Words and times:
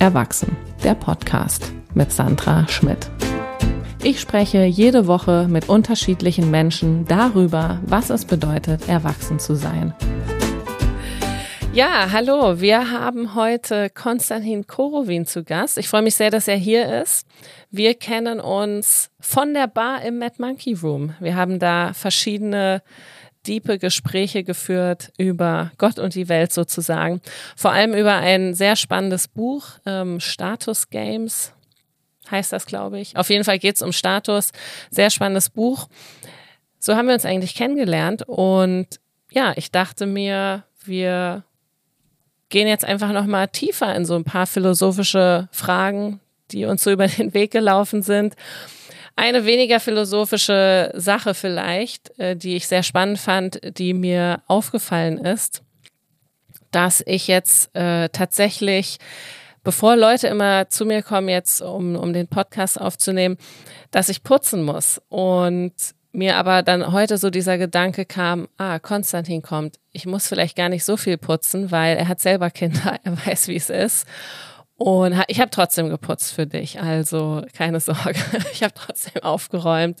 Erwachsen, 0.00 0.56
der 0.82 0.94
Podcast 0.94 1.74
mit 1.92 2.10
Sandra 2.10 2.66
Schmidt. 2.68 3.10
Ich 4.02 4.18
spreche 4.18 4.64
jede 4.64 5.06
Woche 5.06 5.46
mit 5.46 5.68
unterschiedlichen 5.68 6.50
Menschen 6.50 7.04
darüber, 7.04 7.80
was 7.84 8.08
es 8.08 8.24
bedeutet, 8.24 8.88
erwachsen 8.88 9.38
zu 9.38 9.54
sein. 9.54 9.92
Ja, 11.74 12.10
hallo, 12.12 12.62
wir 12.62 12.90
haben 12.90 13.34
heute 13.34 13.90
Konstantin 13.90 14.66
Korowin 14.66 15.26
zu 15.26 15.44
Gast. 15.44 15.76
Ich 15.76 15.90
freue 15.90 16.00
mich 16.00 16.14
sehr, 16.14 16.30
dass 16.30 16.48
er 16.48 16.56
hier 16.56 17.02
ist. 17.02 17.26
Wir 17.70 17.92
kennen 17.92 18.40
uns 18.40 19.10
von 19.20 19.52
der 19.52 19.66
Bar 19.66 20.02
im 20.02 20.16
Mad 20.16 20.36
Monkey 20.38 20.72
Room. 20.72 21.14
Wir 21.20 21.36
haben 21.36 21.58
da 21.58 21.92
verschiedene 21.92 22.80
diepe 23.46 23.78
Gespräche 23.78 24.44
geführt 24.44 25.12
über 25.16 25.72
Gott 25.78 25.98
und 25.98 26.14
die 26.14 26.28
Welt 26.28 26.52
sozusagen. 26.52 27.20
Vor 27.56 27.72
allem 27.72 27.94
über 27.94 28.14
ein 28.14 28.54
sehr 28.54 28.76
spannendes 28.76 29.28
Buch, 29.28 29.64
ähm, 29.86 30.20
Status 30.20 30.90
Games 30.90 31.52
heißt 32.30 32.52
das, 32.52 32.66
glaube 32.66 33.00
ich. 33.00 33.16
Auf 33.16 33.30
jeden 33.30 33.44
Fall 33.44 33.58
geht 33.58 33.76
es 33.76 33.82
um 33.82 33.92
Status. 33.92 34.52
Sehr 34.90 35.10
spannendes 35.10 35.50
Buch. 35.50 35.88
So 36.78 36.94
haben 36.94 37.08
wir 37.08 37.14
uns 37.14 37.24
eigentlich 37.24 37.54
kennengelernt. 37.54 38.22
Und 38.26 38.86
ja, 39.30 39.52
ich 39.56 39.70
dachte 39.70 40.06
mir, 40.06 40.64
wir 40.84 41.44
gehen 42.48 42.68
jetzt 42.68 42.84
einfach 42.84 43.12
nochmal 43.12 43.48
tiefer 43.48 43.94
in 43.94 44.04
so 44.04 44.14
ein 44.14 44.24
paar 44.24 44.46
philosophische 44.46 45.48
Fragen, 45.52 46.20
die 46.50 46.64
uns 46.64 46.82
so 46.82 46.90
über 46.92 47.06
den 47.06 47.34
Weg 47.34 47.50
gelaufen 47.50 48.02
sind. 48.02 48.34
Eine 49.16 49.44
weniger 49.44 49.80
philosophische 49.80 50.92
Sache 50.94 51.34
vielleicht, 51.34 52.18
äh, 52.18 52.36
die 52.36 52.56
ich 52.56 52.66
sehr 52.66 52.82
spannend 52.82 53.18
fand, 53.18 53.60
die 53.78 53.94
mir 53.94 54.42
aufgefallen 54.46 55.18
ist, 55.18 55.62
dass 56.70 57.02
ich 57.06 57.28
jetzt 57.28 57.74
äh, 57.74 58.08
tatsächlich, 58.10 58.98
bevor 59.64 59.96
Leute 59.96 60.28
immer 60.28 60.68
zu 60.68 60.86
mir 60.86 61.02
kommen, 61.02 61.28
jetzt 61.28 61.60
um, 61.60 61.96
um 61.96 62.12
den 62.12 62.28
Podcast 62.28 62.80
aufzunehmen, 62.80 63.36
dass 63.90 64.08
ich 64.08 64.22
putzen 64.22 64.62
muss. 64.62 65.00
Und 65.08 65.74
mir 66.12 66.36
aber 66.36 66.62
dann 66.62 66.92
heute 66.92 67.18
so 67.18 67.30
dieser 67.30 67.58
Gedanke 67.58 68.04
kam, 68.04 68.48
ah, 68.56 68.78
Konstantin 68.78 69.42
kommt, 69.42 69.78
ich 69.92 70.06
muss 70.06 70.28
vielleicht 70.28 70.56
gar 70.56 70.68
nicht 70.68 70.84
so 70.84 70.96
viel 70.96 71.18
putzen, 71.18 71.70
weil 71.70 71.96
er 71.96 72.08
hat 72.08 72.20
selber 72.20 72.50
Kinder, 72.50 72.98
er 73.04 73.26
weiß, 73.26 73.48
wie 73.48 73.56
es 73.56 73.70
ist. 73.70 74.06
Und 74.82 75.14
ich 75.28 75.40
habe 75.40 75.50
trotzdem 75.50 75.90
geputzt 75.90 76.32
für 76.32 76.46
dich, 76.46 76.80
also 76.80 77.42
keine 77.52 77.80
Sorge. 77.80 78.18
Ich 78.52 78.62
habe 78.62 78.72
trotzdem 78.72 79.22
aufgeräumt 79.22 79.98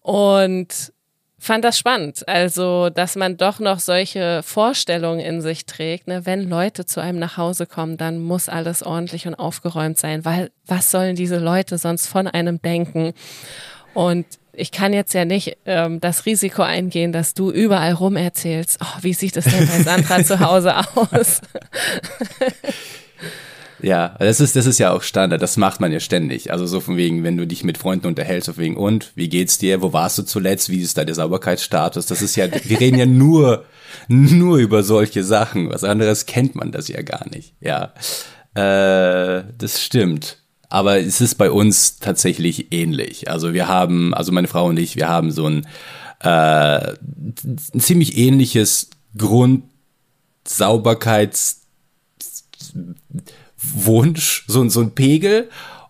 und 0.00 0.94
fand 1.38 1.62
das 1.62 1.76
spannend. 1.76 2.26
Also, 2.26 2.88
dass 2.88 3.16
man 3.16 3.36
doch 3.36 3.58
noch 3.58 3.80
solche 3.80 4.42
Vorstellungen 4.42 5.20
in 5.20 5.42
sich 5.42 5.66
trägt. 5.66 6.08
Ne? 6.08 6.24
Wenn 6.24 6.48
Leute 6.48 6.86
zu 6.86 7.00
einem 7.02 7.18
nach 7.18 7.36
Hause 7.36 7.66
kommen, 7.66 7.98
dann 7.98 8.18
muss 8.18 8.48
alles 8.48 8.82
ordentlich 8.82 9.26
und 9.26 9.34
aufgeräumt 9.34 9.98
sein, 9.98 10.24
weil 10.24 10.50
was 10.64 10.90
sollen 10.90 11.14
diese 11.14 11.36
Leute 11.36 11.76
sonst 11.76 12.06
von 12.06 12.26
einem 12.26 12.62
denken? 12.62 13.12
Und 13.92 14.24
ich 14.54 14.70
kann 14.72 14.94
jetzt 14.94 15.12
ja 15.12 15.26
nicht 15.26 15.58
ähm, 15.66 16.00
das 16.00 16.24
Risiko 16.24 16.62
eingehen, 16.62 17.12
dass 17.12 17.34
du 17.34 17.50
überall 17.50 17.92
rum 17.92 18.16
erzählst, 18.16 18.78
oh, 18.82 19.02
wie 19.02 19.12
sieht 19.12 19.36
es 19.36 19.44
denn 19.44 19.66
bei 19.66 19.82
Sandra 19.82 20.24
zu 20.24 20.40
Hause 20.40 20.74
aus? 20.78 21.42
Ja, 23.82 24.14
das 24.20 24.40
ist, 24.40 24.54
das 24.54 24.66
ist 24.66 24.78
ja 24.78 24.92
auch 24.92 25.02
Standard, 25.02 25.42
das 25.42 25.56
macht 25.56 25.80
man 25.80 25.90
ja 25.90 25.98
ständig. 25.98 26.52
Also 26.52 26.66
so 26.66 26.78
von 26.80 26.96
wegen, 26.96 27.24
wenn 27.24 27.36
du 27.36 27.48
dich 27.48 27.64
mit 27.64 27.78
Freunden 27.78 28.06
unterhältst, 28.06 28.46
so 28.46 28.52
von 28.52 28.62
wegen, 28.62 28.76
und, 28.76 29.10
wie 29.16 29.28
geht's 29.28 29.58
dir, 29.58 29.82
wo 29.82 29.92
warst 29.92 30.18
du 30.18 30.22
zuletzt, 30.22 30.68
wie 30.68 30.80
ist 30.80 30.96
da 30.96 31.04
der 31.04 31.16
Sauberkeitsstatus? 31.16 32.06
Das 32.06 32.22
ist 32.22 32.36
ja, 32.36 32.46
wir 32.64 32.80
reden 32.80 32.98
ja 32.98 33.06
nur, 33.06 33.64
nur 34.08 34.58
über 34.58 34.84
solche 34.84 35.24
Sachen. 35.24 35.68
Was 35.70 35.82
anderes 35.82 36.26
kennt 36.26 36.54
man 36.54 36.70
das 36.70 36.86
ja 36.88 37.02
gar 37.02 37.28
nicht. 37.28 37.54
Ja, 37.60 37.92
äh, 38.54 39.42
das 39.58 39.82
stimmt. 39.82 40.38
Aber 40.68 41.00
es 41.00 41.20
ist 41.20 41.34
bei 41.34 41.50
uns 41.50 41.98
tatsächlich 41.98 42.72
ähnlich. 42.72 43.28
Also 43.28 43.52
wir 43.52 43.66
haben, 43.66 44.14
also 44.14 44.30
meine 44.30 44.46
Frau 44.48 44.66
und 44.66 44.78
ich, 44.78 44.94
wir 44.96 45.08
haben 45.08 45.32
so 45.32 45.46
ein, 45.46 45.66
äh, 46.20 46.94
ein 46.94 47.80
ziemlich 47.80 48.16
ähnliches 48.16 48.90
Grundsauberkeits 49.18 51.62
Wunsch, 53.62 54.44
so, 54.48 54.68
so 54.68 54.80
ein 54.80 54.94
Pegel. 54.94 55.48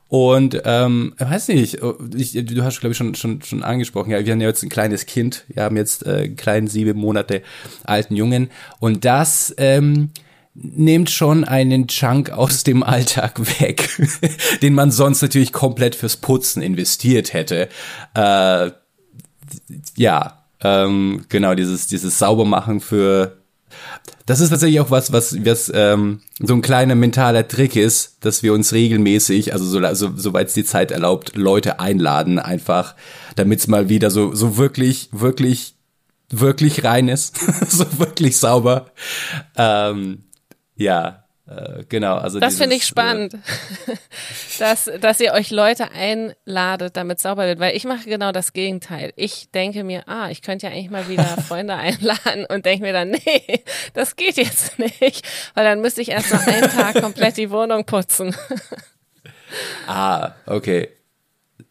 Und 0.09 0.61
ähm, 0.67 1.15
weiß 1.19 1.49
nicht, 1.49 1.79
ich, 2.15 2.33
du 2.45 2.63
hast, 2.63 2.81
glaube 2.81 2.93
ich, 2.93 2.99
schon, 2.99 3.15
schon, 3.15 3.41
schon 3.41 3.63
angesprochen, 3.63 4.11
ja, 4.11 4.23
wir 4.23 4.33
haben 4.33 4.43
ja 4.43 4.49
jetzt 4.49 4.63
ein 4.63 4.69
kleines 4.69 5.07
Kind, 5.07 5.45
wir 5.49 5.63
haben 5.63 5.77
jetzt 5.79 6.07
äh, 6.07 6.25
einen 6.25 6.37
kleinen 6.37 6.67
sieben 6.67 6.99
Monate 6.99 7.43
alten 7.85 8.15
Jungen. 8.15 8.51
Und 8.79 9.07
das 9.07 9.55
ähm, 9.57 10.11
nimmt 10.53 11.09
schon 11.09 11.45
einen 11.45 11.87
Chunk 11.87 12.31
aus 12.31 12.63
dem 12.63 12.83
Alltag 12.83 13.41
weg, 13.61 13.89
den 14.63 14.75
man 14.75 14.91
sonst 14.91 15.23
natürlich 15.23 15.53
komplett 15.53 15.95
fürs 15.95 16.19
Putzen 16.19 16.63
investiert 16.63 17.33
hätte. 17.33 17.71
Äh, 18.15 18.71
ja, 19.97 20.45
ähm, 20.61 21.25
genau, 21.29 21.55
dieses, 21.55 21.87
dieses 21.87 22.19
Saubermachen 22.19 22.81
für 22.81 23.39
das 24.27 24.41
ist 24.41 24.51
tatsächlich 24.51 24.81
auch 24.81 24.91
was, 24.91 25.13
was, 25.13 25.45
was 25.45 25.71
ähm, 25.75 26.21
so 26.39 26.55
ein 26.55 26.63
kleiner 26.63 26.95
mentaler 26.95 27.47
Trick 27.47 27.77
ist, 27.77 28.25
dass 28.25 28.43
wir 28.43 28.53
uns 28.53 28.73
regelmäßig, 28.73 29.53
also 29.53 29.65
so, 29.65 29.95
so, 29.95 30.13
soweit 30.17 30.49
es 30.49 30.55
die 30.55 30.65
Zeit 30.65 30.91
erlaubt, 30.91 31.37
Leute 31.37 31.81
einladen, 31.81 32.39
einfach, 32.39 32.95
damit 33.37 33.61
es 33.61 33.67
mal 33.67 33.89
wieder 33.89 34.11
so, 34.11 34.35
so 34.35 34.57
wirklich, 34.57 35.09
wirklich, 35.13 35.75
wirklich 36.31 36.85
rein 36.85 37.09
ist, 37.09 37.37
so 37.69 37.87
wirklich 37.99 38.37
sauber. 38.37 38.87
Ähm, 39.57 40.25
ja, 40.77 41.22
genau, 41.89 42.17
also 42.17 42.41
das 42.41 42.57
finde 42.57 42.77
ich 42.77 42.83
äh, 42.83 42.87
spannend, 42.87 43.35
äh, 43.35 43.39
dass 44.59 44.91
dass 45.01 45.21
ihr 45.21 45.33
euch 45.33 45.51
Leute 45.51 45.91
einladet, 45.91 46.97
damit 46.97 47.21
sauber 47.21 47.47
wird, 47.47 47.59
weil 47.59 47.77
ich 47.77 47.85
mache 47.85 48.09
genau 48.09 48.33
das 48.33 48.53
Gegenteil. 48.53 49.13
Ich 49.17 49.51
denke 49.51 49.85
mir, 49.85 50.09
ah, 50.09 50.31
ich 50.31 50.43
könnte 50.43 50.67
ja 50.67 50.73
eigentlich 50.73 50.91
mal 50.91 51.09
wieder 51.09 51.25
Freunde 51.49 51.75
einladen 51.75 52.47
und 52.49 52.65
denke 52.65 52.85
mir 52.85 52.93
dann, 52.93 53.11
nee, 53.27 53.65
das 53.95 54.17
geht 54.17 54.37
jetzt 54.37 54.79
nicht, 54.79 55.27
weil 55.55 55.65
dann 55.65 55.81
müsste 55.81 56.03
ich 56.03 56.11
erst 56.11 56.33
noch 56.33 56.47
einen 56.47 56.71
Tag 56.71 57.01
komplett 57.01 57.37
die 57.37 57.51
Wohnung 57.51 57.85
putzen. 57.85 58.35
ah, 59.87 60.33
okay. 60.47 60.89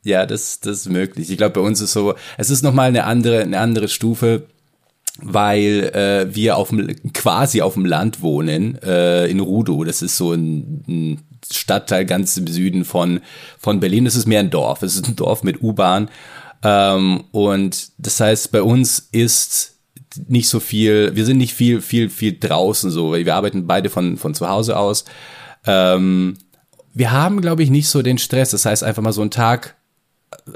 Ja, 0.03 0.25
das 0.25 0.59
das 0.59 0.77
ist 0.79 0.89
möglich. 0.89 1.29
Ich 1.29 1.37
glaube, 1.37 1.53
bei 1.53 1.61
uns 1.61 1.79
ist 1.79 1.93
so, 1.93 2.15
es 2.37 2.49
ist 2.49 2.63
noch 2.63 2.73
mal 2.73 2.87
eine 2.87 3.03
andere 3.03 3.41
eine 3.41 3.59
andere 3.59 3.87
Stufe 3.87 4.47
weil 5.19 5.91
äh, 5.93 6.33
wir 6.35 6.57
auf 6.57 6.69
dem, 6.69 6.87
quasi 7.13 7.61
auf 7.61 7.73
dem 7.73 7.85
Land 7.85 8.21
wohnen, 8.21 8.77
äh, 8.81 9.27
in 9.27 9.39
Rudow. 9.39 9.83
Das 9.83 10.01
ist 10.01 10.17
so 10.17 10.33
ein, 10.33 10.83
ein 10.87 11.21
Stadtteil 11.51 12.05
ganz 12.05 12.37
im 12.37 12.47
Süden 12.47 12.85
von, 12.85 13.21
von 13.59 13.79
Berlin. 13.79 14.05
Das 14.05 14.15
ist 14.15 14.27
mehr 14.27 14.39
ein 14.39 14.49
Dorf. 14.49 14.83
Es 14.83 14.95
ist 14.95 15.07
ein 15.07 15.15
Dorf 15.15 15.43
mit 15.43 15.61
U-Bahn. 15.61 16.09
Ähm, 16.63 17.25
und 17.31 17.91
das 17.97 18.19
heißt, 18.19 18.51
bei 18.51 18.61
uns 18.61 19.09
ist 19.11 19.79
nicht 20.27 20.49
so 20.49 20.59
viel, 20.59 21.15
wir 21.15 21.25
sind 21.25 21.37
nicht 21.37 21.53
viel, 21.53 21.81
viel, 21.81 22.09
viel 22.09 22.37
draußen 22.37 22.91
so, 22.91 23.13
wir 23.13 23.35
arbeiten 23.35 23.65
beide 23.65 23.89
von, 23.89 24.17
von 24.17 24.33
zu 24.33 24.49
Hause 24.49 24.77
aus. 24.77 25.05
Ähm, 25.65 26.37
wir 26.93 27.11
haben, 27.11 27.41
glaube 27.41 27.63
ich, 27.63 27.69
nicht 27.69 27.87
so 27.87 28.01
den 28.01 28.17
Stress. 28.17 28.51
Das 28.51 28.65
heißt, 28.65 28.83
einfach 28.83 29.01
mal 29.01 29.13
so 29.13 29.21
einen 29.21 29.31
Tag 29.31 29.75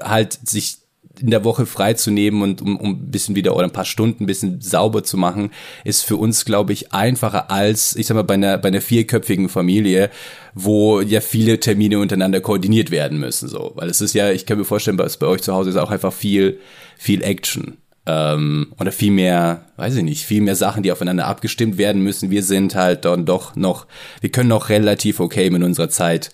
halt 0.02 0.40
sich 0.48 0.78
in 1.20 1.30
der 1.30 1.44
Woche 1.44 1.66
freizunehmen 1.66 2.42
und 2.42 2.62
um, 2.62 2.78
um 2.78 2.92
ein 2.92 3.12
bisschen 3.12 3.36
wieder 3.36 3.56
oder 3.56 3.66
ein 3.66 3.72
paar 3.72 3.86
Stunden 3.86 4.24
ein 4.24 4.28
bisschen 4.28 4.62
sauber 4.62 5.04
zu 5.04 5.18
machen, 5.18 5.52
ist 5.84 6.04
für 6.04 6.18
uns, 6.18 6.46
glaube 6.46 6.74
ich, 6.74 6.94
einfacher 6.94 7.52
als, 7.52 7.96
ich 7.96 8.08
sag 8.08 8.16
mal, 8.16 8.24
bei 8.24 8.36
einer, 8.36 8.58
bei 8.58 8.70
einer 8.70 8.82
vierköpfigen 8.82 9.50
Familie, 9.50 10.10
wo 10.54 11.02
ja 11.02 11.22
viele 11.22 11.60
Termine 11.60 12.00
untereinander 12.00 12.42
koordiniert 12.42 12.92
werden 12.92 13.20
müssen, 13.20 13.48
so. 13.48 13.72
Weil 13.76 13.90
es 13.90 14.02
ist 14.02 14.14
ja, 14.14 14.32
ich 14.32 14.46
kann 14.46 14.58
mir 14.58 14.66
vorstellen, 14.66 14.98
bei, 14.98 15.08
bei 15.20 15.28
euch 15.28 15.42
zu 15.42 15.54
Hause 15.54 15.70
ist 15.70 15.78
auch 15.78 15.92
einfach 15.92 16.14
viel, 16.14 16.60
viel 16.98 17.24
Action. 17.24 17.78
Ähm, 18.08 18.74
oder 18.80 18.92
viel 18.92 19.12
mehr, 19.12 19.66
weiß 19.78 19.96
ich 19.96 20.04
nicht, 20.04 20.26
viel 20.26 20.42
mehr 20.42 20.56
Sachen, 20.56 20.84
die 20.84 20.92
aufeinander 20.92 21.26
abgestimmt 21.26 21.80
werden 21.80 22.04
müssen. 22.04 22.30
Wir 22.30 22.44
sind 22.44 22.76
halt 22.76 23.04
dann 23.04 23.26
doch 23.26 23.56
noch, 23.56 23.88
wir 24.22 24.30
können 24.30 24.50
noch 24.50 24.70
relativ 24.70 25.20
okay 25.20 25.50
mit 25.50 25.64
unserer 25.64 25.90
Zeit 25.90 26.30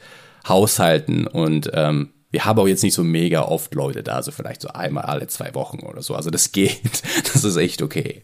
haushalten 0.45 1.27
und 1.27 1.71
ähm, 1.73 2.09
wir 2.31 2.45
haben 2.45 2.59
auch 2.59 2.67
jetzt 2.67 2.83
nicht 2.83 2.93
so 2.93 3.03
mega 3.03 3.43
oft 3.43 3.73
Leute 3.75 4.03
da, 4.03 4.23
so 4.23 4.31
vielleicht 4.31 4.61
so 4.61 4.69
einmal 4.69 5.03
alle 5.05 5.27
zwei 5.27 5.53
Wochen 5.53 5.79
oder 5.81 6.01
so. 6.01 6.15
Also 6.15 6.29
das 6.29 6.51
geht. 6.51 6.81
Das 7.33 7.43
ist 7.43 7.55
echt 7.55 7.81
okay. 7.81 8.23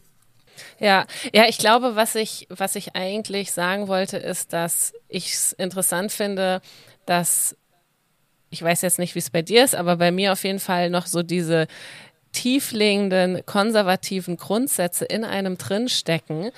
Ja, 0.80 1.06
ja, 1.32 1.46
ich 1.48 1.58
glaube, 1.58 1.96
was 1.96 2.14
ich, 2.14 2.46
was 2.50 2.76
ich 2.76 2.94
eigentlich 2.94 3.52
sagen 3.52 3.88
wollte, 3.88 4.16
ist, 4.16 4.52
dass 4.52 4.92
ich 5.08 5.32
es 5.32 5.52
interessant 5.52 6.12
finde, 6.12 6.60
dass 7.06 7.56
ich 8.50 8.62
weiß 8.62 8.82
jetzt 8.82 8.98
nicht, 8.98 9.14
wie 9.14 9.18
es 9.18 9.30
bei 9.30 9.42
dir 9.42 9.64
ist, 9.64 9.74
aber 9.74 9.96
bei 9.96 10.10
mir 10.10 10.32
auf 10.32 10.44
jeden 10.44 10.60
Fall 10.60 10.90
noch 10.90 11.06
so 11.06 11.22
diese 11.22 11.66
tiefliegenden 12.32 13.44
konservativen 13.46 14.36
Grundsätze 14.36 15.04
in 15.04 15.24
einem 15.24 15.58
drinstecken, 15.58 16.50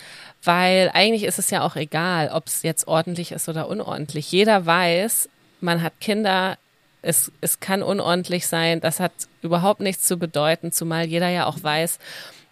weil 0.42 0.90
eigentlich 0.94 1.24
ist 1.24 1.38
es 1.38 1.50
ja 1.50 1.62
auch 1.62 1.76
egal, 1.76 2.30
ob 2.32 2.46
es 2.46 2.62
jetzt 2.62 2.86
ordentlich 2.86 3.32
ist 3.32 3.48
oder 3.48 3.68
unordentlich. 3.68 4.30
Jeder 4.30 4.66
weiß, 4.66 5.28
man 5.60 5.82
hat 5.82 6.00
Kinder, 6.00 6.58
es, 7.02 7.32
es 7.40 7.60
kann 7.60 7.82
unordentlich 7.82 8.46
sein, 8.46 8.80
das 8.80 9.00
hat 9.00 9.12
überhaupt 9.42 9.80
nichts 9.80 10.06
zu 10.06 10.18
bedeuten, 10.18 10.72
zumal 10.72 11.06
jeder 11.06 11.28
ja 11.28 11.46
auch 11.46 11.62
weiß, 11.62 11.98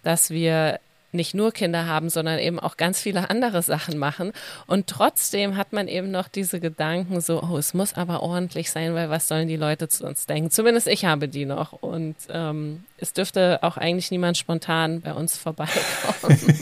dass 0.03 0.31
wir 0.31 0.81
nicht 1.13 1.35
nur 1.35 1.53
Kinder 1.53 1.87
haben, 1.87 2.11
sondern 2.11 2.39
eben 2.39 2.61
auch 2.61 2.77
ganz 2.77 3.01
viele 3.01 3.31
andere 3.31 3.63
Sachen 3.63 3.99
machen. 3.99 4.33
Und 4.67 4.89
trotzdem 4.89 5.57
hat 5.57 5.73
man 5.73 5.89
eben 5.89 6.11
noch 6.11 6.29
diese 6.29 6.61
Gedanken 6.61 7.21
so, 7.21 7.43
oh, 7.43 7.57
es 7.57 7.73
muss 7.73 7.95
aber 7.95 8.23
ordentlich 8.23 8.71
sein, 8.71 8.95
weil 8.95 9.09
was 9.09 9.27
sollen 9.27 9.49
die 9.49 9.57
Leute 9.57 9.89
zu 9.89 10.05
uns 10.07 10.27
denken? 10.27 10.51
Zumindest 10.51 10.87
ich 10.87 11.07
habe 11.07 11.29
die 11.29 11.47
noch. 11.47 11.73
Und 11.73 12.17
ähm, 12.29 12.85
es 12.99 13.15
dürfte 13.15 13.61
auch 13.63 13.79
eigentlich 13.79 14.11
niemand 14.11 14.37
spontan 14.37 15.01
bei 15.01 15.15
uns 15.15 15.39
vorbeikommen. 15.39 16.39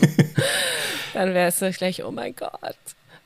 Dann 1.15 1.35
wäre 1.35 1.49
es 1.49 1.77
gleich, 1.77 2.05
oh 2.05 2.12
mein 2.12 2.37
Gott. 2.37 2.77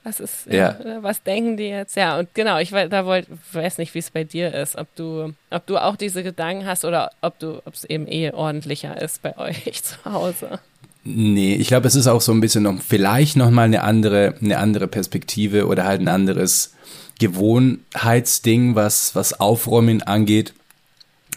Was 0.03 0.19
ist, 0.19 0.47
ja. 0.47 0.77
ja. 0.83 1.03
was 1.03 1.23
denken 1.23 1.57
die 1.57 1.69
jetzt? 1.69 1.95
Ja, 1.95 2.19
und 2.19 2.33
genau, 2.35 2.59
ich 2.59 2.71
da 2.71 3.05
wollt, 3.05 3.27
weiß 3.53 3.79
nicht, 3.79 3.95
wie 3.95 3.99
es 3.99 4.11
bei 4.11 4.25
dir 4.25 4.55
ist, 4.55 4.77
ob 4.77 4.95
du, 4.97 5.35
ob 5.51 5.67
du 5.67 5.77
auch 5.77 5.97
diese 5.97 6.23
Gedanken 6.23 6.67
hast 6.67 6.85
oder 6.85 7.11
ob 7.21 7.39
du, 7.39 7.61
ob 7.67 7.75
es 7.75 7.85
eben 7.85 8.07
eh 8.09 8.33
ordentlicher 8.33 9.01
ist 9.01 9.21
bei 9.23 9.37
euch 9.37 9.65
zu 9.83 9.97
Hause. 10.05 10.59
Nee, 11.05 11.55
ich 11.55 11.69
glaube, 11.69 11.87
es 11.87 11.95
ist 11.95 12.07
auch 12.07 12.21
so 12.21 12.33
ein 12.33 12.41
bisschen 12.41 12.63
noch, 12.63 12.81
vielleicht 12.81 13.37
nochmal 13.37 13.67
eine 13.67 13.83
andere, 13.83 14.35
eine 14.41 14.59
andere 14.59 14.87
Perspektive 14.87 15.67
oder 15.67 15.85
halt 15.85 16.01
ein 16.01 16.09
anderes 16.09 16.75
Gewohnheitsding, 17.19 18.75
was, 18.75 19.15
was 19.15 19.39
Aufräumen 19.39 20.03
angeht. 20.03 20.55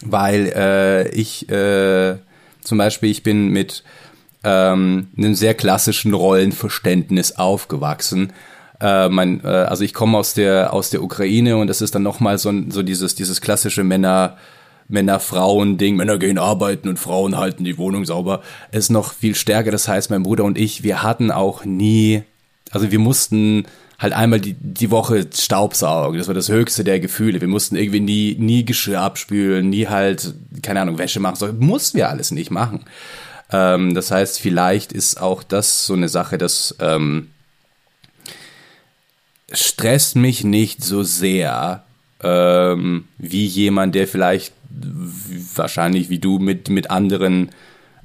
Weil 0.02 0.52
äh, 0.54 1.08
ich 1.10 1.48
äh, 1.50 2.16
zum 2.62 2.78
Beispiel, 2.78 3.10
ich 3.10 3.22
bin 3.22 3.48
mit 3.48 3.84
ähm, 4.42 5.08
einem 5.16 5.34
sehr 5.34 5.54
klassischen 5.54 6.14
Rollenverständnis 6.14 7.32
aufgewachsen. 7.32 8.32
Äh, 8.80 9.08
mein, 9.08 9.42
äh, 9.44 9.48
also 9.48 9.84
ich 9.84 9.94
komme 9.94 10.18
aus 10.18 10.34
der, 10.34 10.72
aus 10.72 10.90
der 10.90 11.02
Ukraine 11.02 11.56
und 11.56 11.68
das 11.68 11.80
ist 11.80 11.94
dann 11.94 12.02
nochmal 12.02 12.38
so, 12.38 12.52
so 12.68 12.82
dieses, 12.82 13.14
dieses 13.14 13.40
klassische 13.40 13.84
Männer, 13.84 14.36
Männer-Frauen-Ding, 14.88 15.96
Männer 15.96 16.18
gehen 16.18 16.38
arbeiten 16.38 16.88
und 16.88 16.98
Frauen 16.98 17.36
halten 17.36 17.64
die 17.64 17.78
Wohnung 17.78 18.04
sauber, 18.04 18.42
ist 18.72 18.90
noch 18.90 19.12
viel 19.12 19.34
stärker. 19.34 19.70
Das 19.70 19.88
heißt, 19.88 20.10
mein 20.10 20.22
Bruder 20.22 20.44
und 20.44 20.58
ich, 20.58 20.82
wir 20.82 21.02
hatten 21.02 21.30
auch 21.30 21.64
nie, 21.64 22.22
also 22.70 22.90
wir 22.90 22.98
mussten 22.98 23.64
halt 23.98 24.12
einmal 24.12 24.40
die, 24.40 24.54
die 24.54 24.90
Woche 24.90 25.26
Staubsaugen. 25.32 26.18
Das 26.18 26.26
war 26.26 26.34
das 26.34 26.48
höchste 26.48 26.84
der 26.84 27.00
Gefühle. 27.00 27.40
Wir 27.40 27.48
mussten 27.48 27.76
irgendwie 27.76 28.00
nie, 28.00 28.36
nie 28.38 28.64
Geschirr 28.64 29.00
abspülen, 29.00 29.70
nie 29.70 29.86
halt, 29.86 30.34
keine 30.62 30.80
Ahnung, 30.80 30.98
Wäsche 30.98 31.20
machen. 31.20 31.36
So 31.36 31.52
mussten 31.52 31.98
wir 31.98 32.08
alles 32.08 32.30
nicht 32.30 32.50
machen. 32.50 32.84
Ähm, 33.52 33.94
das 33.94 34.10
heißt, 34.10 34.40
vielleicht 34.40 34.92
ist 34.92 35.20
auch 35.20 35.42
das 35.42 35.86
so 35.86 35.94
eine 35.94 36.08
Sache, 36.08 36.38
das 36.38 36.74
ähm, 36.80 37.28
stresst 39.54 40.16
mich 40.16 40.44
nicht 40.44 40.82
so 40.84 41.02
sehr 41.02 41.84
ähm, 42.22 43.04
wie 43.18 43.46
jemand, 43.46 43.94
der 43.94 44.08
vielleicht 44.08 44.52
wahrscheinlich 45.54 46.10
wie 46.10 46.18
du 46.18 46.38
mit, 46.38 46.68
mit 46.68 46.90
anderen 46.90 47.50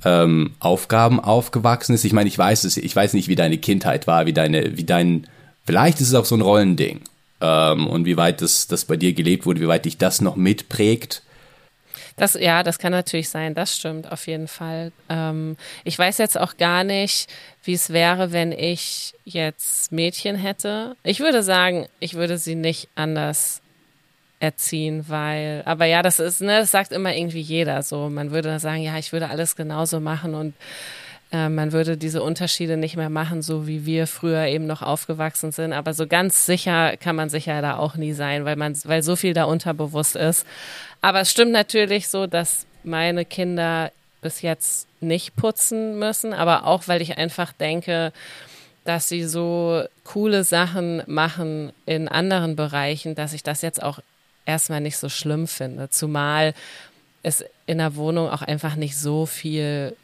ähm, 0.05 0.51
Aufgaben 0.59 1.19
aufgewachsen 1.19 1.93
ist. 1.93 2.05
Ich 2.05 2.13
meine, 2.13 2.27
ich 2.27 2.37
weiß 2.37 2.63
es, 2.63 2.77
ich 2.77 2.95
weiß 2.95 3.13
nicht, 3.13 3.27
wie 3.27 3.35
deine 3.35 3.57
Kindheit 3.57 4.07
war, 4.07 4.25
wie 4.25 4.33
deine, 4.33 4.77
wie 4.77 4.83
dein, 4.83 5.27
vielleicht 5.65 5.99
ist 6.01 6.09
es 6.09 6.13
auch 6.13 6.25
so 6.25 6.35
ein 6.35 6.41
Rollending. 6.41 7.01
Ähm, 7.41 7.87
und 7.87 8.05
wie 8.05 8.17
weit 8.17 8.41
das, 8.41 8.67
das 8.67 8.85
bei 8.85 8.97
dir 8.97 9.13
gelebt 9.13 9.45
wurde, 9.45 9.61
wie 9.61 9.67
weit 9.67 9.85
dich 9.85 9.97
das 9.97 10.21
noch 10.21 10.35
mitprägt. 10.35 11.23
Das, 12.19 12.33
ja, 12.33 12.63
das 12.63 12.80
kann 12.80 12.92
natürlich 12.92 13.30
sein, 13.30 13.56
das 13.56 13.75
stimmt 13.75 14.12
auf 14.12 14.27
jeden 14.27 14.48
Fall. 14.48 14.92
Ähm, 15.10 15.56
ich 15.86 15.98
weiß 15.98 16.18
jetzt 16.18 16.38
auch 16.38 16.57
gar 16.57 16.83
nicht, 16.83 17.30
wie 17.63 17.74
es 17.74 17.92
wäre, 17.92 18.31
wenn 18.31 18.51
ich 18.51 19.13
jetzt 19.25 19.92
Mädchen 19.92 20.36
hätte. 20.36 20.95
Ich 21.04 21.21
würde 21.21 21.44
sagen, 21.44 21.88
ich 22.00 22.16
würde 22.16 22.38
sie 22.38 22.56
nicht 22.56 22.89
anders 22.95 23.62
erziehen, 24.39 25.06
weil, 25.07 25.63
aber 25.66 25.86
ja, 25.86 26.01
das 26.01 26.19
ist, 26.19 26.42
ne, 26.42 26.60
das 26.60 26.71
sagt 26.71 26.92
immer 26.92 27.16
irgendwie 27.16 27.42
jeder 27.42 27.83
so. 27.83 28.10
Man 28.10 28.31
würde 28.31 28.60
sagen, 28.60 28.81
ja, 28.81 28.98
ich 28.98 29.12
würde 29.12 29.30
alles 29.30 29.56
genauso 29.56 30.00
machen 30.00 30.36
und 30.36 30.54
äh, 31.31 31.49
man 31.49 31.71
würde 31.71 31.97
diese 31.97 32.23
Unterschiede 32.23 32.77
nicht 32.77 32.95
mehr 32.95 33.09
machen, 33.09 33.41
so 33.41 33.67
wie 33.67 33.85
wir 33.85 34.07
früher 34.07 34.45
eben 34.45 34.65
noch 34.65 34.81
aufgewachsen 34.81 35.51
sind. 35.51 35.73
Aber 35.73 35.93
so 35.93 36.07
ganz 36.07 36.45
sicher 36.45 36.97
kann 36.97 37.15
man 37.15 37.29
sich 37.29 37.45
ja 37.45 37.61
da 37.61 37.77
auch 37.77 37.95
nie 37.95 38.13
sein, 38.13 38.45
weil 38.45 38.55
man, 38.55 38.75
weil 38.85 39.03
so 39.03 39.15
viel 39.15 39.33
da 39.33 39.43
unterbewusst 39.43 40.15
ist. 40.15 40.45
Aber 41.01 41.21
es 41.21 41.31
stimmt 41.31 41.51
natürlich 41.51 42.07
so, 42.07 42.25
dass 42.27 42.65
meine 42.83 43.25
Kinder 43.25 43.91
bis 44.21 44.41
jetzt 44.41 44.87
nicht 45.01 45.35
putzen 45.35 45.99
müssen, 45.99 46.33
aber 46.33 46.65
auch, 46.65 46.87
weil 46.87 47.01
ich 47.01 47.17
einfach 47.17 47.53
denke, 47.53 48.11
dass 48.83 49.07
sie 49.07 49.23
so 49.23 49.83
coole 50.03 50.43
Sachen 50.43 51.03
machen 51.05 51.71
in 51.85 52.07
anderen 52.07 52.55
Bereichen, 52.55 53.15
dass 53.15 53.33
ich 53.33 53.43
das 53.43 53.61
jetzt 53.61 53.81
auch 53.83 53.99
erstmal 54.45 54.81
nicht 54.81 54.97
so 54.97 55.09
schlimm 55.09 55.47
finde. 55.47 55.89
Zumal 55.89 56.53
es 57.21 57.45
in 57.65 57.77
der 57.77 57.95
Wohnung 57.95 58.29
auch 58.29 58.41
einfach 58.41 58.75
nicht 58.75 58.97
so 58.97 59.25
viel 59.25 59.95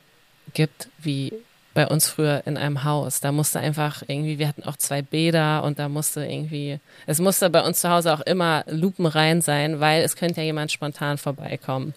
gibt 0.53 0.89
wie 0.99 1.33
bei 1.75 1.87
uns 1.87 2.07
früher 2.07 2.41
in 2.45 2.57
einem 2.57 2.83
Haus. 2.85 3.19
Da 3.19 3.31
musste 3.31 3.59
einfach 3.59 4.01
irgendwie, 4.07 4.39
wir 4.39 4.47
hatten 4.47 4.63
auch 4.63 4.77
zwei 4.77 5.01
Bäder 5.01 5.63
und 5.63 5.77
da 5.77 5.89
musste 5.89 6.25
irgendwie, 6.25 6.79
es 7.05 7.19
musste 7.19 7.49
bei 7.49 7.61
uns 7.61 7.81
zu 7.81 7.89
Hause 7.89 8.13
auch 8.13 8.21
immer 8.21 8.63
lupenrein 8.67 9.41
sein, 9.41 9.79
weil 9.79 10.01
es 10.03 10.15
könnte 10.15 10.39
ja 10.41 10.45
jemand 10.45 10.71
spontan 10.71 11.17
vorbeikommen. 11.17 11.93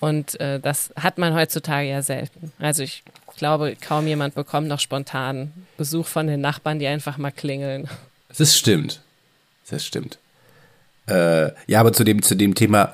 Und 0.00 0.40
äh, 0.40 0.58
das 0.58 0.90
hat 0.96 1.18
man 1.18 1.34
heutzutage 1.34 1.88
ja 1.88 2.02
selten. 2.02 2.52
Also 2.58 2.82
ich 2.82 3.02
glaube, 3.36 3.76
kaum 3.80 4.06
jemand 4.06 4.34
bekommt 4.34 4.68
noch 4.68 4.80
spontan 4.80 5.52
Besuch 5.76 6.06
von 6.06 6.26
den 6.26 6.40
Nachbarn, 6.40 6.78
die 6.78 6.86
einfach 6.86 7.18
mal 7.18 7.30
klingeln. 7.30 7.88
Das 8.36 8.56
stimmt. 8.56 9.00
Das 9.68 9.84
stimmt. 9.84 10.18
Äh, 11.08 11.50
ja, 11.66 11.80
aber 11.80 11.92
zu 11.92 12.04
dem, 12.04 12.22
zu 12.22 12.36
dem 12.36 12.54
Thema, 12.54 12.92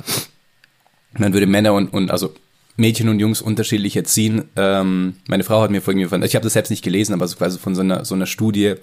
man 1.13 1.33
würde 1.33 1.47
Männer 1.47 1.75
und, 1.75 1.93
und 1.93 2.11
also 2.11 2.35
Mädchen 2.77 3.09
und 3.09 3.21
Jungs 3.21 3.41
unterschiedlich 3.41 3.97
erziehen. 3.97 4.45
Ähm, 4.57 5.17
meine 5.29 5.45
Frau 5.45 5.63
hat 5.63 5.71
mir 5.71 5.83
vorhin 5.83 6.09
von, 6.09 6.23
ich 6.23 6.35
habe 6.35 6.45
das 6.45 6.55
selbst 6.55 6.71
nicht 6.71 6.85
gelesen, 6.85 7.13
aber 7.13 7.29
so 7.29 7.37
quasi 7.37 7.59
von 7.59 7.75
so 7.75 7.83
einer, 7.83 8.05
so 8.05 8.15
einer 8.15 8.27
Studie, 8.27 8.75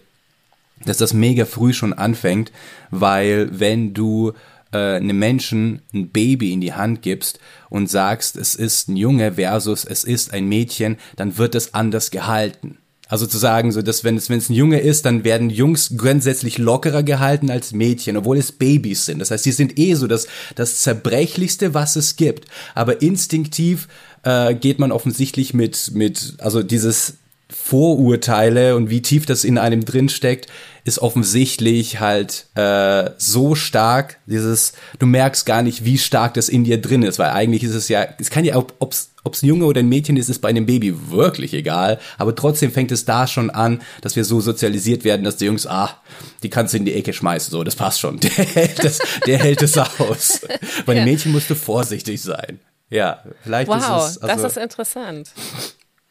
dass 0.86 0.98
das 0.98 1.14
mega 1.14 1.46
früh 1.46 1.74
schon 1.74 1.94
anfängt, 1.94 2.52
weil 2.90 3.50
wenn 3.60 3.94
du 3.94 4.34
äh, 4.72 4.96
einem 4.96 5.20
Menschen 5.20 5.82
ein 5.94 6.10
Baby 6.10 6.54
in 6.54 6.62
die 6.62 6.74
Hand 6.74 7.02
gibst 7.02 7.40
und 7.70 7.90
sagst, 7.90 8.38
es 8.38 8.56
ist 8.56 8.88
ein 8.88 8.96
Junge 8.96 9.34
versus 9.34 9.86
es 9.86 10.04
ist 10.04 10.34
ein 10.34 10.48
Mädchen, 10.48 10.98
dann 11.18 11.38
wird 11.38 11.56
es 11.56 11.74
anders 11.74 12.12
gehalten. 12.12 12.78
Also 13.12 13.28
zu 13.28 13.38
sagen, 13.38 13.74
so 13.74 13.82
dass 13.82 14.06
wenn 14.06 14.16
es 14.16 14.30
wenn 14.30 14.38
es 14.38 14.50
ein 14.50 14.54
Junge 14.54 14.80
ist, 14.80 15.06
dann 15.06 15.26
werden 15.26 15.50
Jungs 15.50 15.98
grundsätzlich 15.98 16.58
lockerer 16.58 17.04
gehalten 17.04 17.52
als 17.52 17.74
Mädchen, 17.74 18.16
obwohl 18.16 18.38
es 18.38 18.54
Babys 18.54 19.06
sind. 19.06 19.20
Das 19.20 19.32
heißt, 19.32 19.44
sie 19.44 19.52
sind 19.52 19.78
eh 19.78 19.96
so 19.96 20.08
das 20.08 20.28
das 20.56 20.80
zerbrechlichste, 20.80 21.74
was 21.74 21.98
es 21.98 22.16
gibt. 22.16 22.46
Aber 22.74 23.02
instinktiv 23.02 23.90
äh, 24.24 24.56
geht 24.56 24.80
man 24.80 24.94
offensichtlich 24.94 25.54
mit 25.54 25.92
mit 25.94 26.36
also 26.38 26.64
dieses 26.64 27.18
Vorurteile 27.50 28.78
und 28.78 28.90
wie 28.90 29.02
tief 29.02 29.26
das 29.26 29.44
in 29.44 29.58
einem 29.58 29.84
drin 29.84 30.08
steckt, 30.08 30.48
ist 30.86 31.00
offensichtlich 31.00 32.00
halt 32.00 32.48
äh, 32.56 33.10
so 33.18 33.56
stark. 33.56 34.20
Dieses, 34.26 34.72
du 35.00 35.06
merkst 35.06 35.46
gar 35.46 35.62
nicht, 35.62 35.84
wie 35.84 35.98
stark 35.98 36.34
das 36.36 36.48
in 36.48 36.64
dir 36.64 36.80
drin 36.80 37.04
ist, 37.04 37.20
weil 37.20 37.32
eigentlich 37.32 37.64
ist 37.64 37.76
es 37.76 37.90
ja, 37.90 38.08
es 38.20 38.30
kann 38.30 38.46
ja, 38.46 38.56
ob 38.56 38.96
es 39.30 39.44
ein 39.44 39.48
Junge 39.48 39.66
oder 39.66 39.80
ein 39.80 39.90
Mädchen 39.90 40.18
ist, 40.18 40.30
ist 40.30 40.40
bei 40.40 40.50
einem 40.50 40.66
Baby 40.66 41.12
wirklich 41.12 41.54
egal. 41.54 42.00
Aber 42.18 42.36
trotzdem 42.36 42.72
fängt 42.72 42.92
es 42.92 43.06
da 43.06 43.28
schon 43.28 43.50
an, 43.50 43.82
dass 44.02 44.16
wir 44.16 44.26
so 44.26 44.42
sozialisiert 44.42 45.04
werden, 45.04 45.24
dass 45.24 45.38
die 45.38 45.46
Jungs, 45.46 45.68
ah, 45.68 46.02
die 46.44 46.50
kannst 46.50 46.74
du 46.74 46.78
in 46.78 46.86
die 46.86 46.94
Ecke 46.94 47.14
schmeißen, 47.14 47.52
so, 47.52 47.64
das 47.64 47.76
passt 47.76 48.00
schon. 48.00 48.20
Der 48.20 48.32
hält 48.32 48.84
das, 48.84 49.00
der 49.26 49.40
hält 49.40 49.62
es 49.62 49.78
aus. 49.78 50.42
Bei 50.86 50.94
einem 50.94 51.08
ja. 51.08 51.14
Mädchen 51.14 51.32
musst 51.32 51.50
du 51.50 51.56
vorsichtig 51.56 52.22
sein. 52.22 52.60
Ja, 52.90 53.24
vielleicht 53.44 53.68
wow, 53.68 53.78
ist 53.78 53.84
es. 53.84 54.18
Also, 54.18 54.28
das 54.28 54.44
ist 54.44 54.58
interessant. 54.58 55.32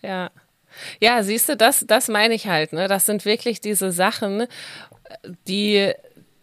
Ja. 0.02 0.30
Ja, 1.00 1.22
siehst 1.22 1.48
du, 1.48 1.56
das, 1.56 1.84
das 1.86 2.08
meine 2.08 2.34
ich 2.34 2.46
halt. 2.46 2.72
Ne? 2.72 2.88
Das 2.88 3.06
sind 3.06 3.24
wirklich 3.24 3.60
diese 3.60 3.92
Sachen, 3.92 4.46
die 5.46 5.92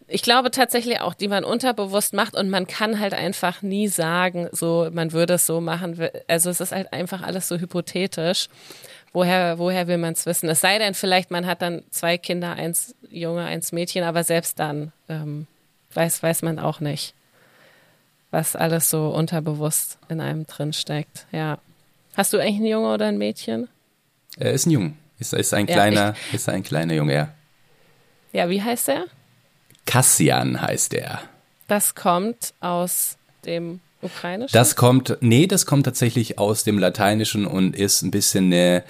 ich 0.08 0.22
glaube 0.22 0.50
tatsächlich 0.50 1.00
auch, 1.00 1.14
die 1.14 1.28
man 1.28 1.44
unterbewusst 1.44 2.14
macht 2.14 2.34
und 2.34 2.48
man 2.48 2.66
kann 2.66 2.98
halt 2.98 3.12
einfach 3.12 3.62
nie 3.62 3.88
sagen, 3.88 4.48
so 4.52 4.88
man 4.90 5.12
würde 5.12 5.34
es 5.34 5.46
so 5.46 5.60
machen. 5.60 6.08
Also 6.26 6.50
es 6.50 6.60
ist 6.60 6.72
halt 6.72 6.92
einfach 6.92 7.22
alles 7.22 7.46
so 7.46 7.58
hypothetisch. 7.58 8.48
Woher, 9.12 9.58
woher 9.58 9.86
will 9.86 9.98
man 9.98 10.12
es 10.12 10.26
wissen? 10.26 10.48
Es 10.48 10.60
sei 10.60 10.78
denn, 10.78 10.94
vielleicht 10.94 11.30
man 11.30 11.46
hat 11.46 11.62
dann 11.62 11.82
zwei 11.90 12.18
Kinder, 12.18 12.52
eins 12.52 12.94
Junge, 13.10 13.44
eins 13.44 13.72
Mädchen, 13.72 14.04
aber 14.04 14.22
selbst 14.24 14.58
dann 14.58 14.92
ähm, 15.08 15.46
weiß, 15.94 16.22
weiß 16.22 16.42
man 16.42 16.58
auch 16.58 16.80
nicht, 16.80 17.14
was 18.30 18.56
alles 18.56 18.90
so 18.90 19.08
unterbewusst 19.08 19.98
in 20.08 20.20
einem 20.20 20.46
drin 20.46 20.72
steckt. 20.72 21.26
Ja. 21.32 21.58
Hast 22.16 22.32
du 22.32 22.38
eigentlich 22.38 22.60
ein 22.60 22.66
Junge 22.66 22.92
oder 22.92 23.06
ein 23.06 23.18
Mädchen? 23.18 23.68
Er 24.38 24.52
ist 24.52 24.66
ein 24.66 24.72
Junge. 24.72 24.94
Ist, 25.18 25.32
ist 25.32 25.54
ein 25.54 25.66
kleiner, 25.66 26.14
ja, 26.14 26.14
ist 26.32 26.48
ein 26.48 26.62
kleiner 26.62 26.94
Junge, 26.94 27.14
ja. 27.14 27.28
Ja, 28.32 28.48
wie 28.48 28.62
heißt 28.62 28.88
er? 28.90 29.06
Kassian 29.88 30.60
heißt 30.60 30.92
er. 30.92 31.20
Das 31.66 31.94
kommt 31.94 32.52
aus 32.60 33.16
dem 33.46 33.80
Ukrainischen? 34.02 34.52
Das 34.52 34.76
kommt, 34.76 35.16
nee, 35.20 35.46
das 35.46 35.64
kommt 35.64 35.84
tatsächlich 35.84 36.38
aus 36.38 36.62
dem 36.62 36.78
Lateinischen 36.78 37.46
und 37.46 37.74
ist 37.74 38.02
ein 38.02 38.10
bisschen 38.10 38.52
eine, 38.52 38.84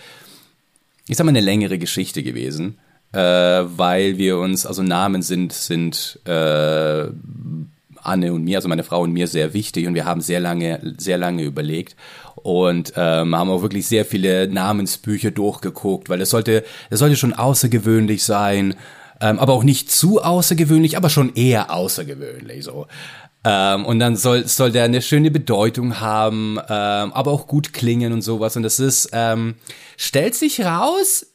ich 1.06 1.16
sag 1.16 1.24
mal, 1.24 1.30
eine 1.30 1.40
längere 1.40 1.78
Geschichte 1.78 2.24
gewesen, 2.24 2.78
äh, 3.12 3.18
weil 3.18 4.18
wir 4.18 4.38
uns, 4.38 4.66
also 4.66 4.82
Namen 4.82 5.22
sind, 5.22 5.52
sind 5.52 6.18
äh, 6.24 7.06
Anne 8.02 8.32
und 8.32 8.42
mir, 8.42 8.58
also 8.58 8.68
meine 8.68 8.82
Frau 8.82 9.02
und 9.02 9.12
mir 9.12 9.28
sehr 9.28 9.54
wichtig 9.54 9.86
und 9.86 9.94
wir 9.94 10.04
haben 10.04 10.20
sehr 10.20 10.40
lange, 10.40 10.94
sehr 10.98 11.16
lange 11.16 11.44
überlegt 11.44 11.94
und 12.34 12.92
ähm, 12.96 13.36
haben 13.36 13.50
auch 13.50 13.62
wirklich 13.62 13.86
sehr 13.86 14.04
viele 14.04 14.48
Namensbücher 14.48 15.30
durchgeguckt, 15.30 16.08
weil 16.08 16.20
es 16.20 16.30
sollte, 16.30 16.64
es 16.90 16.98
sollte 16.98 17.16
schon 17.16 17.34
außergewöhnlich 17.34 18.24
sein, 18.24 18.74
ähm, 19.20 19.38
aber 19.38 19.52
auch 19.52 19.64
nicht 19.64 19.90
zu 19.90 20.22
außergewöhnlich, 20.22 20.96
aber 20.96 21.10
schon 21.10 21.34
eher 21.34 21.72
außergewöhnlich 21.72 22.64
so. 22.64 22.86
Ähm, 23.44 23.86
und 23.86 23.98
dann 23.98 24.16
soll, 24.16 24.46
soll 24.46 24.72
der 24.72 24.84
eine 24.84 25.00
schöne 25.00 25.30
Bedeutung 25.30 26.00
haben, 26.00 26.58
ähm, 26.68 27.12
aber 27.12 27.30
auch 27.30 27.46
gut 27.46 27.72
klingen 27.72 28.12
und 28.12 28.22
sowas. 28.22 28.56
Und 28.56 28.62
das 28.62 28.80
ist, 28.80 29.10
ähm, 29.12 29.54
stellt 29.96 30.34
sich 30.34 30.64
raus, 30.64 31.26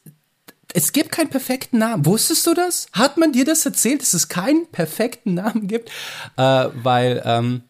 es 0.74 0.92
gibt 0.92 1.12
keinen 1.12 1.30
perfekten 1.30 1.78
Namen. 1.78 2.04
Wusstest 2.04 2.46
du 2.46 2.54
das? 2.54 2.88
Hat 2.92 3.16
man 3.16 3.32
dir 3.32 3.44
das 3.44 3.64
erzählt, 3.64 4.02
dass 4.02 4.12
es 4.12 4.28
keinen 4.28 4.66
perfekten 4.66 5.34
Namen 5.34 5.66
gibt? 5.66 5.88
Äh, 6.36 6.66
weil 6.74 7.22
ähm, 7.24 7.62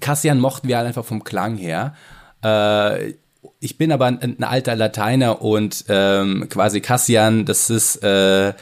Cassian 0.00 0.38
mochten 0.38 0.68
wir 0.68 0.78
einfach 0.78 1.04
vom 1.04 1.24
Klang 1.24 1.56
her. 1.56 1.94
Äh, 2.44 3.14
ich 3.60 3.78
bin 3.78 3.92
aber 3.92 4.06
ein, 4.06 4.20
ein 4.20 4.44
alter 4.44 4.76
Lateiner 4.76 5.42
und 5.42 5.84
ähm, 5.88 6.48
quasi 6.48 6.80
Cassian, 6.80 7.44
das 7.44 7.70
ist 7.70 7.96
äh, 8.02 8.52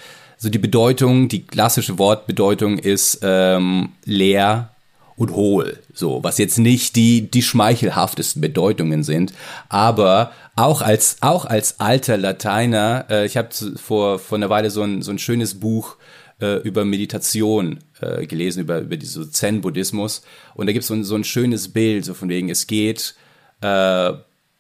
so 0.41 0.49
die 0.49 0.59
Bedeutung, 0.59 1.29
die 1.29 1.47
klassische 1.47 1.99
Wortbedeutung 1.99 2.79
ist 2.79 3.21
ähm, 3.23 3.91
leer 4.07 4.71
und 5.17 5.33
hohl, 5.33 5.79
so, 5.93 6.25
was 6.25 6.39
jetzt 6.39 6.59
nicht 6.59 6.97
die, 6.97 7.31
die 7.31 7.43
schmeichelhaftesten 7.43 8.41
Bedeutungen 8.41 9.05
sind, 9.05 9.35
aber 9.69 10.33
auch 10.57 10.81
als, 10.81 11.19
auch 11.21 11.45
als 11.45 11.79
alter 11.79 12.17
Lateiner, 12.17 13.05
äh, 13.11 13.27
ich 13.27 13.37
habe 13.37 13.51
vor, 13.77 14.19
vor 14.19 14.39
einer 14.39 14.49
Weile 14.49 14.71
so 14.71 14.83
ein, 14.83 15.03
so 15.03 15.11
ein 15.11 15.19
schönes 15.19 15.61
Buch 15.61 15.99
äh, 16.41 16.57
über 16.63 16.87
Meditation 16.87 17.81
äh, 18.01 18.25
gelesen, 18.27 18.61
über, 18.61 18.81
über 18.81 18.97
diese 18.97 19.31
Zen-Buddhismus. 19.31 20.23
Und 20.55 20.69
da 20.69 20.73
gibt 20.73 20.87
so 20.87 20.95
es 20.95 21.07
so 21.07 21.17
ein 21.17 21.25
schönes 21.25 21.69
Bild, 21.69 22.07
so 22.07 22.15
von 22.15 22.31
wegen, 22.31 22.49
es 22.49 22.67
geht 22.67 23.15
äh, 23.61 24.13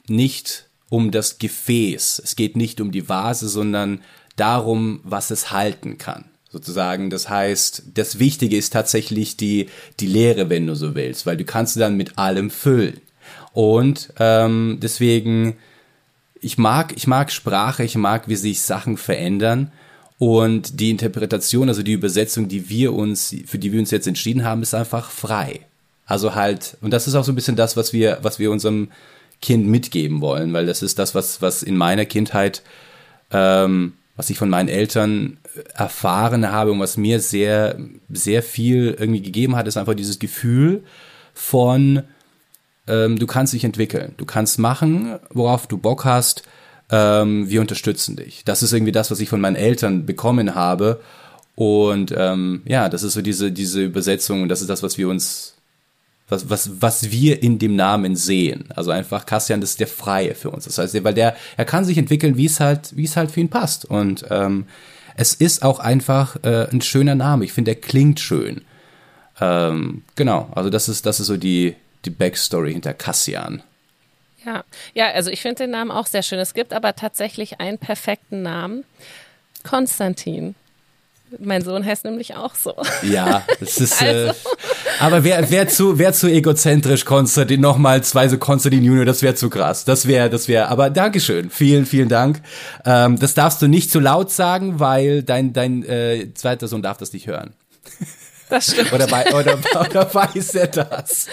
nicht 0.09 0.67
um 0.91 1.11
das 1.11 1.39
Gefäß, 1.39 2.21
es 2.23 2.37
geht 2.37 2.55
nicht 2.55 2.83
um 2.83 2.93
die 2.93 3.09
Vase, 3.09 3.49
sondern 3.49 4.03
darum, 4.41 5.01
was 5.05 5.31
es 5.31 5.51
halten 5.51 5.99
kann. 5.99 6.25
Sozusagen, 6.51 7.11
das 7.11 7.29
heißt, 7.29 7.85
das 7.95 8.19
Wichtige 8.19 8.57
ist 8.57 8.73
tatsächlich 8.73 9.37
die, 9.37 9.69
die 10.01 10.07
Lehre, 10.07 10.51
wenn 10.51 10.67
du 10.67 10.75
so 10.75 10.97
willst, 10.97 11.25
weil 11.25 11.37
du 11.37 11.45
kannst 11.45 11.79
dann 11.79 11.97
mit 11.97 12.19
allem 12.19 12.51
füllen. 12.51 13.01
Und 13.53 14.13
ähm, 14.19 14.79
deswegen, 14.83 15.57
ich 16.41 16.59
mag, 16.59 16.93
ich 16.97 17.07
mag 17.07 17.31
Sprache, 17.31 17.85
ich 17.85 17.97
mag, 17.97 18.27
wie 18.27 18.37
sich 18.37 18.63
Sachen 18.63 18.97
verändern. 18.97 19.71
Und 20.19 20.81
die 20.81 20.91
Interpretation, 20.91 21.69
also 21.69 21.83
die 21.83 21.93
Übersetzung, 21.93 22.49
die 22.49 22.69
wir 22.69 22.95
uns, 22.95 23.35
für 23.47 23.59
die 23.59 23.73
wir 23.73 23.81
uns 23.81 23.91
jetzt 23.91 24.09
entschieden 24.09 24.45
haben, 24.45 24.63
ist 24.63 24.75
einfach 24.75 25.11
frei. 25.11 25.61
Also 26.05 26.35
halt, 26.35 26.77
und 26.81 26.91
das 26.91 27.07
ist 27.07 27.15
auch 27.15 27.25
so 27.25 27.31
ein 27.31 27.37
bisschen 27.37 27.57
das, 27.57 27.77
was 27.77 27.93
wir, 27.93 28.19
was 28.23 28.41
wir 28.41 28.51
unserem 28.51 28.91
Kind 29.41 29.69
mitgeben 29.69 30.21
wollen, 30.21 30.53
weil 30.53 30.67
das 30.67 30.83
ist 30.83 30.99
das, 30.99 31.15
was, 31.15 31.41
was 31.41 31.63
in 31.63 31.77
meiner 31.77 32.05
Kindheit 32.05 32.63
ähm, 33.31 33.93
was 34.21 34.29
ich 34.29 34.37
von 34.37 34.51
meinen 34.51 34.69
Eltern 34.69 35.39
erfahren 35.75 36.53
habe 36.53 36.73
und 36.73 36.79
was 36.79 36.99
mir 36.99 37.21
sehr, 37.21 37.79
sehr 38.11 38.43
viel 38.43 38.95
irgendwie 39.01 39.23
gegeben 39.23 39.57
hat, 39.57 39.67
ist 39.67 39.79
einfach 39.79 39.95
dieses 39.95 40.19
Gefühl 40.19 40.85
von, 41.33 42.03
ähm, 42.87 43.19
du 43.19 43.27
kannst 43.27 43.55
dich 43.55 43.65
entwickeln, 43.65 44.13
du 44.19 44.27
kannst 44.27 44.59
machen, 44.59 45.19
worauf 45.31 45.67
du 45.67 45.79
Bock 45.79 46.05
hast, 46.05 46.43
ähm, 46.91 47.49
wir 47.49 47.63
unterstützen 47.63 48.17
dich. 48.17 48.45
Das 48.45 48.63
ist 48.63 48.75
irgendwie 48.75 48.93
das, 48.93 49.11
was 49.11 49.21
ich 49.21 49.31
von 49.31 49.41
meinen 49.41 49.57
Eltern 49.57 50.05
bekommen 50.05 50.55
habe. 50.55 51.01
Und 51.55 52.13
ähm, 52.15 52.61
ja, 52.67 52.91
das 52.91 53.03
ist 53.03 53.15
so 53.15 53.23
diese, 53.23 53.51
diese 53.53 53.83
Übersetzung 53.83 54.43
und 54.43 54.51
das 54.51 54.61
ist 54.61 54.69
das, 54.69 54.83
was 54.83 54.99
wir 54.99 55.09
uns 55.09 55.55
was, 56.31 56.49
was, 56.49 56.81
was 56.81 57.11
wir 57.11 57.43
in 57.43 57.59
dem 57.59 57.77
Namen 57.77 58.17
sehen. 58.17 58.65
Also 58.75 58.91
einfach 58.91 59.27
Kassian, 59.27 59.61
das 59.61 59.71
ist 59.71 59.81
der 59.81 59.87
Freie 59.87 60.35
für 60.35 60.51
uns. 60.51 60.65
Das 60.65 60.79
heißt, 60.79 61.03
weil 61.05 61.15
der, 61.15 61.37
er 61.57 61.65
kann 61.65 61.85
sich 61.85 61.99
entwickeln, 61.99 62.37
wie 62.37 62.47
es 62.47 62.61
halt, 62.61 62.97
wie 62.97 63.05
es 63.05 63.17
halt 63.17 63.31
für 63.31 63.41
ihn 63.41 63.51
passt. 63.51 63.85
Und 63.85 64.25
ähm, 64.31 64.67
es 65.17 65.35
ist 65.35 65.63
auch 65.63 65.81
einfach 65.81 66.37
äh, 66.43 66.69
ein 66.71 66.81
schöner 66.81 67.15
Name. 67.15 67.45
Ich 67.45 67.53
finde, 67.53 67.75
der 67.75 67.81
klingt 67.81 68.21
schön. 68.21 68.63
Ähm, 69.41 70.03
genau, 70.17 70.49
also 70.55 70.71
das 70.71 70.89
ist, 70.89 71.07
das 71.07 71.21
ist 71.21 71.27
so 71.27 71.37
die, 71.37 71.77
die 72.05 72.11
Backstory 72.11 72.73
hinter 72.73 72.95
Kassian. 72.95 73.63
Ja, 74.45 74.65
ja, 74.95 75.11
also 75.11 75.31
ich 75.31 75.43
finde 75.43 75.65
den 75.65 75.71
Namen 75.71 75.91
auch 75.91 76.07
sehr 76.07 76.23
schön. 76.23 76.39
Es 76.39 76.55
gibt 76.55 76.73
aber 76.73 76.97
tatsächlich 76.97 77.61
einen 77.61 77.79
perfekten 77.79 78.43
Namen. 78.43 78.85
Konstantin. 79.63 80.55
Mein 81.39 81.63
Sohn 81.63 81.85
heißt 81.85 82.05
nämlich 82.05 82.35
auch 82.35 82.55
so. 82.55 82.75
Ja, 83.03 83.43
das 83.59 83.79
ist. 83.79 84.01
Äh, 84.01 84.07
also. 84.07 84.31
Äh, 84.31 84.35
aber 85.01 85.25
wer, 85.25 85.51
wer 85.51 85.69
zu, 85.69 85.99
wer 85.99 86.13
zu 86.13 86.27
egozentrisch 86.29 87.05
Konstantin 87.05 87.61
nochmal 87.61 88.03
zwei 88.03 88.29
so 88.29 88.39
Konstantin 88.39 88.83
Junior, 88.83 89.05
das 89.05 89.23
wäre 89.23 89.35
zu 89.35 89.51
krass. 89.51 89.85
Das 89.85 90.07
wäre, 90.07 90.31
das 90.31 90.49
wäre. 90.49 90.69
Aber 90.69 90.91
Dankeschön, 90.91 91.51
vielen, 91.51 91.87
vielen 91.87 92.09
Dank. 92.09 92.41
Ähm, 92.85 93.19
das 93.19 93.35
darfst 93.35 93.61
du 93.61 93.69
nicht 93.69 93.91
zu 93.91 94.01
laut 94.01 94.31
sagen, 94.31 94.81
weil 94.81 95.23
dein 95.23 95.53
dein 95.53 95.85
äh, 95.85 96.33
zweiter 96.35 96.69
Sohn 96.69 96.83
darf 96.83 96.97
das 96.97 97.13
nicht 97.13 97.27
hören. 97.27 97.55
Das 98.51 98.73
stimmt. 98.73 98.93
Oder, 98.93 99.07
oder, 99.07 99.59
oder 99.81 100.15
weiß 100.15 100.55
er 100.57 100.67
das? 100.67 101.29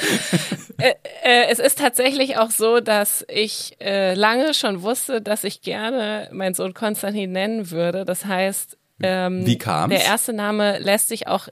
Äh, 0.77 0.93
äh, 1.23 1.47
es 1.49 1.57
ist 1.57 1.79
tatsächlich 1.79 2.37
auch 2.37 2.51
so, 2.51 2.79
dass 2.79 3.25
ich 3.27 3.75
äh, 3.81 4.13
lange 4.13 4.53
schon 4.53 4.83
wusste, 4.83 5.21
dass 5.21 5.43
ich 5.43 5.61
gerne 5.61 6.29
meinen 6.31 6.53
Sohn 6.53 6.75
Konstantin 6.75 7.31
nennen 7.31 7.71
würde. 7.71 8.05
Das 8.05 8.25
heißt, 8.25 8.77
ähm, 9.01 9.45
Wie 9.45 9.57
kam's? 9.57 9.93
Der 9.93 10.03
erste 10.03 10.33
Name 10.33 10.79
lässt 10.79 11.07
sich 11.07 11.27
auch 11.27 11.47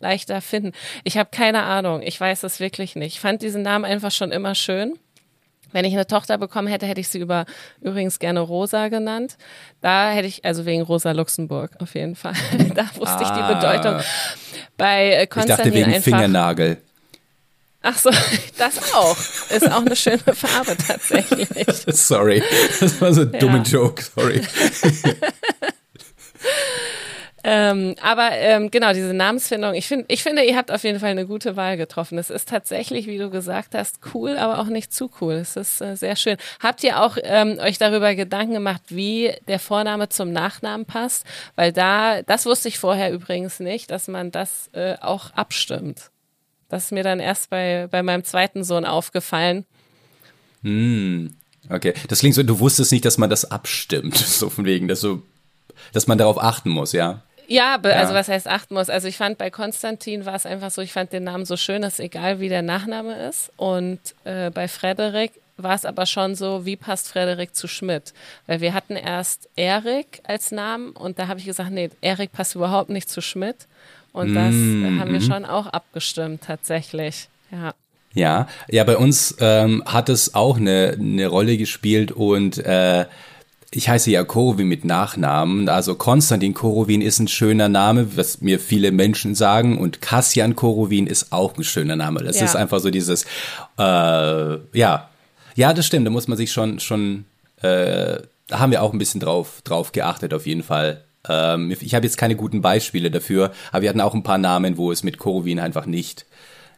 leichter 0.00 0.40
finden. 0.40 0.72
Ich 1.04 1.16
habe 1.16 1.30
keine 1.32 1.62
Ahnung. 1.62 2.02
Ich 2.02 2.20
weiß 2.20 2.42
es 2.42 2.60
wirklich 2.60 2.96
nicht. 2.96 3.14
Ich 3.14 3.20
fand 3.20 3.42
diesen 3.42 3.62
Namen 3.62 3.84
einfach 3.84 4.10
schon 4.10 4.32
immer 4.32 4.54
schön. 4.54 4.98
Wenn 5.72 5.84
ich 5.84 5.92
eine 5.92 6.06
Tochter 6.06 6.38
bekommen 6.38 6.68
hätte, 6.68 6.86
hätte 6.86 7.00
ich 7.00 7.08
sie 7.08 7.18
über 7.18 7.44
übrigens 7.80 8.18
gerne 8.18 8.40
Rosa 8.40 8.88
genannt. 8.88 9.36
Da 9.80 10.10
hätte 10.10 10.28
ich, 10.28 10.44
also 10.44 10.64
wegen 10.64 10.82
Rosa 10.82 11.12
Luxemburg 11.12 11.72
auf 11.80 11.94
jeden 11.94 12.14
Fall. 12.14 12.34
da 12.74 12.84
wusste 12.94 13.16
ah. 13.16 13.22
ich 13.22 13.28
die 13.28 13.40
ah. 13.40 13.54
Bedeutung. 13.54 14.00
Bei 14.76 15.26
Konstantin 15.26 15.52
ich 15.52 15.56
dachte 15.56 15.74
wegen 15.74 15.94
einfach, 15.94 16.04
Fingernagel. 16.04 16.78
Ach 17.82 17.96
so, 17.96 18.10
das 18.58 18.94
auch. 18.94 19.16
Ist 19.50 19.70
auch 19.70 19.84
eine 19.84 19.94
schöne 19.94 20.18
Farbe 20.18 20.76
tatsächlich. 20.76 21.48
sorry, 21.86 22.42
das 22.80 23.00
war 23.00 23.12
so 23.14 23.22
ein 23.22 23.32
ja. 23.32 23.38
dummer 23.38 23.62
Joke, 23.62 24.02
sorry. 24.02 24.40
Ähm, 27.48 27.94
aber 28.02 28.32
ähm, 28.32 28.72
genau, 28.72 28.92
diese 28.92 29.14
Namensfindung, 29.14 29.74
ich, 29.74 29.86
find, 29.86 30.04
ich 30.08 30.24
finde, 30.24 30.42
ihr 30.42 30.56
habt 30.56 30.72
auf 30.72 30.82
jeden 30.82 30.98
Fall 30.98 31.10
eine 31.10 31.28
gute 31.28 31.54
Wahl 31.54 31.76
getroffen. 31.76 32.18
Es 32.18 32.28
ist 32.28 32.48
tatsächlich, 32.48 33.06
wie 33.06 33.18
du 33.18 33.30
gesagt 33.30 33.76
hast, 33.76 34.00
cool, 34.12 34.36
aber 34.36 34.58
auch 34.58 34.66
nicht 34.66 34.92
zu 34.92 35.12
cool. 35.20 35.34
Es 35.34 35.54
ist 35.54 35.80
äh, 35.80 35.94
sehr 35.94 36.16
schön. 36.16 36.38
Habt 36.58 36.82
ihr 36.82 37.00
auch 37.00 37.16
ähm, 37.22 37.60
euch 37.60 37.78
darüber 37.78 38.16
Gedanken 38.16 38.54
gemacht, 38.54 38.82
wie 38.88 39.32
der 39.46 39.60
Vorname 39.60 40.08
zum 40.08 40.32
Nachnamen 40.32 40.86
passt? 40.86 41.24
Weil 41.54 41.72
da, 41.72 42.22
das 42.22 42.46
wusste 42.46 42.66
ich 42.66 42.80
vorher 42.80 43.12
übrigens 43.12 43.60
nicht, 43.60 43.92
dass 43.92 44.08
man 44.08 44.32
das 44.32 44.68
äh, 44.72 44.96
auch 45.00 45.30
abstimmt. 45.34 46.10
Das 46.68 46.86
ist 46.86 46.90
mir 46.90 47.04
dann 47.04 47.20
erst 47.20 47.48
bei, 47.50 47.86
bei 47.88 48.02
meinem 48.02 48.24
zweiten 48.24 48.64
Sohn 48.64 48.84
aufgefallen. 48.84 49.64
Hm. 50.64 51.32
Okay, 51.70 51.94
das 52.08 52.18
klingt 52.18 52.34
so, 52.34 52.42
du 52.42 52.58
wusstest 52.58 52.90
nicht, 52.90 53.04
dass 53.04 53.18
man 53.18 53.30
das 53.30 53.48
abstimmt, 53.52 54.16
so 54.16 54.50
von 54.50 54.64
wegen, 54.64 54.88
dass 54.88 55.00
so, 55.00 55.22
dass 55.92 56.08
man 56.08 56.18
darauf 56.18 56.42
achten 56.42 56.70
muss, 56.70 56.90
ja? 56.90 57.22
Ja, 57.48 57.78
also 57.80 58.14
was 58.14 58.28
heißt 58.28 58.48
achten 58.48 58.74
muss? 58.74 58.90
Also 58.90 59.08
ich 59.08 59.16
fand 59.16 59.38
bei 59.38 59.50
Konstantin 59.50 60.26
war 60.26 60.34
es 60.34 60.46
einfach 60.46 60.70
so, 60.70 60.82
ich 60.82 60.92
fand 60.92 61.12
den 61.12 61.24
Namen 61.24 61.44
so 61.44 61.56
schön, 61.56 61.82
dass 61.82 62.00
egal 62.00 62.40
wie 62.40 62.48
der 62.48 62.62
Nachname 62.62 63.28
ist. 63.28 63.52
Und 63.56 64.00
äh, 64.24 64.50
bei 64.50 64.68
Frederik 64.68 65.32
war 65.56 65.74
es 65.74 65.84
aber 65.84 66.06
schon 66.06 66.34
so, 66.34 66.66
wie 66.66 66.76
passt 66.76 67.08
Frederik 67.08 67.54
zu 67.54 67.66
Schmidt? 67.68 68.12
Weil 68.46 68.60
wir 68.60 68.74
hatten 68.74 68.96
erst 68.96 69.48
Erik 69.56 70.20
als 70.24 70.50
Namen 70.50 70.90
und 70.90 71.18
da 71.18 71.28
habe 71.28 71.40
ich 71.40 71.46
gesagt, 71.46 71.70
nee, 71.70 71.90
Erik 72.00 72.32
passt 72.32 72.54
überhaupt 72.54 72.90
nicht 72.90 73.08
zu 73.08 73.20
Schmidt. 73.20 73.66
Und 74.12 74.34
das 74.34 74.54
mm, 74.54 74.98
haben 74.98 75.12
wir 75.12 75.20
mhm. 75.20 75.24
schon 75.24 75.44
auch 75.44 75.66
abgestimmt, 75.66 76.42
tatsächlich. 76.46 77.28
Ja. 77.50 77.74
Ja, 78.14 78.48
ja, 78.68 78.82
bei 78.84 78.96
uns 78.96 79.36
ähm, 79.40 79.82
hat 79.84 80.08
es 80.08 80.34
auch 80.34 80.56
eine, 80.56 80.96
eine 80.98 81.26
Rolle 81.26 81.58
gespielt 81.58 82.12
und 82.12 82.56
äh, 82.56 83.04
ich 83.72 83.88
heiße 83.88 84.10
ja 84.10 84.24
Korowin 84.24 84.68
mit 84.68 84.84
Nachnamen. 84.84 85.68
Also 85.68 85.96
Konstantin 85.96 86.54
Korowin 86.54 87.00
ist 87.00 87.18
ein 87.18 87.28
schöner 87.28 87.68
Name, 87.68 88.16
was 88.16 88.40
mir 88.40 88.60
viele 88.60 88.92
Menschen 88.92 89.34
sagen. 89.34 89.78
Und 89.78 90.00
Kassian 90.00 90.54
Korowin 90.54 91.06
ist 91.06 91.32
auch 91.32 91.56
ein 91.56 91.64
schöner 91.64 91.96
Name. 91.96 92.22
Das 92.22 92.38
ja. 92.38 92.44
ist 92.44 92.56
einfach 92.56 92.78
so 92.80 92.90
dieses, 92.90 93.24
äh, 93.78 94.78
ja. 94.78 95.10
Ja, 95.56 95.72
das 95.72 95.86
stimmt. 95.86 96.06
Da 96.06 96.10
muss 96.10 96.28
man 96.28 96.36
sich 96.36 96.52
schon, 96.52 96.78
schon, 96.80 97.24
äh, 97.62 98.18
da 98.46 98.58
haben 98.58 98.70
wir 98.70 98.82
auch 98.82 98.92
ein 98.92 98.98
bisschen 98.98 99.20
drauf, 99.20 99.62
drauf 99.64 99.92
geachtet, 99.92 100.32
auf 100.32 100.46
jeden 100.46 100.62
Fall. 100.62 101.02
Ähm, 101.28 101.74
ich 101.80 101.94
habe 101.94 102.06
jetzt 102.06 102.18
keine 102.18 102.36
guten 102.36 102.60
Beispiele 102.60 103.10
dafür, 103.10 103.52
aber 103.72 103.82
wir 103.82 103.88
hatten 103.88 104.00
auch 104.00 104.14
ein 104.14 104.22
paar 104.22 104.38
Namen, 104.38 104.76
wo 104.76 104.92
es 104.92 105.02
mit 105.02 105.18
Korowin 105.18 105.58
einfach 105.58 105.86
nicht, 105.86 106.24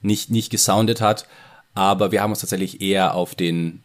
nicht, 0.00 0.30
nicht 0.30 0.50
gesoundet 0.50 1.00
hat. 1.00 1.26
Aber 1.74 2.12
wir 2.12 2.22
haben 2.22 2.30
uns 2.30 2.40
tatsächlich 2.40 2.80
eher 2.80 3.14
auf 3.14 3.34
den, 3.34 3.82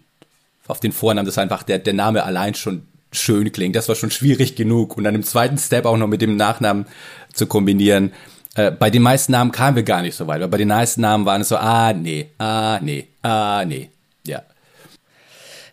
auf 0.67 0.79
den 0.79 0.93
Vornamen, 0.93 1.25
das 1.25 1.35
ist 1.35 1.39
einfach 1.39 1.63
der, 1.63 1.79
der 1.79 1.93
Name 1.93 2.23
allein 2.23 2.55
schon 2.55 2.87
schön 3.13 3.51
klingt. 3.51 3.75
Das 3.75 3.87
war 3.87 3.95
schon 3.95 4.11
schwierig 4.11 4.55
genug. 4.55 4.97
Und 4.97 5.03
dann 5.03 5.15
im 5.15 5.23
zweiten 5.23 5.57
Step 5.57 5.85
auch 5.85 5.97
noch 5.97 6.07
mit 6.07 6.21
dem 6.21 6.35
Nachnamen 6.35 6.85
zu 7.33 7.47
kombinieren. 7.47 8.11
Äh, 8.55 8.71
bei 8.71 8.89
den 8.89 9.01
meisten 9.01 9.31
Namen 9.31 9.51
kamen 9.51 9.75
wir 9.75 9.83
gar 9.83 10.01
nicht 10.01 10.15
so 10.15 10.27
weit. 10.27 10.41
Aber 10.41 10.51
bei 10.51 10.57
den 10.57 10.67
meisten 10.67 11.01
Namen 11.01 11.25
waren 11.25 11.41
es 11.41 11.49
so, 11.49 11.57
ah, 11.57 11.93
nee, 11.93 12.29
ah, 12.37 12.79
nee, 12.81 13.07
ah, 13.21 13.63
nee. 13.65 13.89
Ja. 14.25 14.43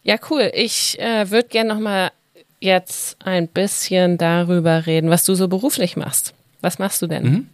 Ja, 0.03 0.17
cool. 0.31 0.51
Ich 0.55 0.99
äh, 0.99 1.31
würde 1.31 1.49
gerne 1.49 1.75
noch 1.75 1.81
mal 1.81 2.11
jetzt 2.61 3.17
ein 3.25 3.49
bisschen 3.49 4.19
darüber 4.19 4.87
reden, 4.87 5.11
was 5.11 5.25
du 5.25 5.35
so 5.35 5.49
beruflich 5.49 5.97
machst. 5.97 6.35
Was 6.61 6.79
machst 6.79 7.03
du 7.03 7.07
denn? 7.07 7.23
Mhm. 7.23 7.49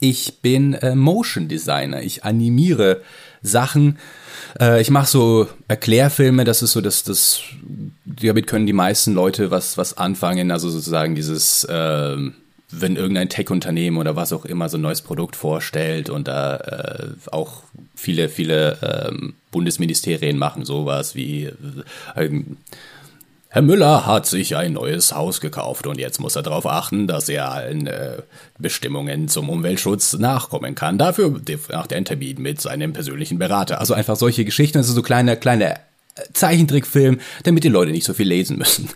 Ich 0.00 0.40
bin 0.40 0.74
äh, 0.74 0.96
Motion 0.96 1.46
Designer. 1.46 2.02
Ich 2.02 2.24
animiere 2.24 3.02
Sachen. 3.42 3.98
Äh, 4.60 4.80
ich 4.80 4.90
mache 4.90 5.06
so 5.06 5.48
Erklärfilme. 5.68 6.44
Das 6.44 6.62
ist 6.62 6.72
so, 6.72 6.80
dass 6.80 7.04
das 7.04 7.40
damit 8.04 8.46
können 8.46 8.66
die 8.66 8.72
meisten 8.72 9.14
Leute 9.14 9.50
was 9.50 9.76
was 9.78 9.96
anfangen. 9.96 10.50
Also 10.50 10.70
sozusagen 10.70 11.14
dieses 11.14 11.64
äh, 11.64 12.16
wenn 12.72 12.96
irgendein 12.96 13.28
Tech-Unternehmen 13.28 13.98
oder 13.98 14.16
was 14.16 14.32
auch 14.32 14.46
immer 14.46 14.68
so 14.68 14.78
ein 14.78 14.80
neues 14.80 15.02
Produkt 15.02 15.36
vorstellt 15.36 16.08
und 16.08 16.26
da 16.26 16.56
äh, 16.56 17.08
auch 17.30 17.62
viele, 17.94 18.28
viele 18.28 18.78
ähm, 18.82 19.34
Bundesministerien 19.50 20.38
machen 20.38 20.64
sowas 20.64 21.14
wie 21.14 21.50
äh, 22.16 22.44
Herr 23.54 23.60
Müller 23.60 24.06
hat 24.06 24.24
sich 24.24 24.56
ein 24.56 24.72
neues 24.72 25.12
Haus 25.14 25.42
gekauft 25.42 25.86
und 25.86 25.98
jetzt 25.98 26.18
muss 26.18 26.36
er 26.36 26.42
darauf 26.42 26.64
achten, 26.64 27.06
dass 27.06 27.28
er 27.28 27.52
allen 27.52 27.86
äh, 27.86 28.22
Bestimmungen 28.58 29.28
zum 29.28 29.50
Umweltschutz 29.50 30.14
nachkommen 30.14 30.74
kann. 30.74 30.96
Dafür 30.96 31.28
macht 31.28 31.92
er 31.92 31.96
einen 31.98 32.06
Termin 32.06 32.40
mit 32.40 32.62
seinem 32.62 32.94
persönlichen 32.94 33.38
Berater. 33.38 33.78
Also 33.78 33.92
einfach 33.92 34.16
solche 34.16 34.46
Geschichten, 34.46 34.78
also 34.78 34.94
so 34.94 35.02
kleine, 35.02 35.36
kleine 35.36 35.74
Zeichentrickfilm, 36.32 37.20
damit 37.42 37.64
die 37.64 37.68
Leute 37.68 37.92
nicht 37.92 38.06
so 38.06 38.14
viel 38.14 38.26
lesen 38.26 38.56
müssen. 38.56 38.88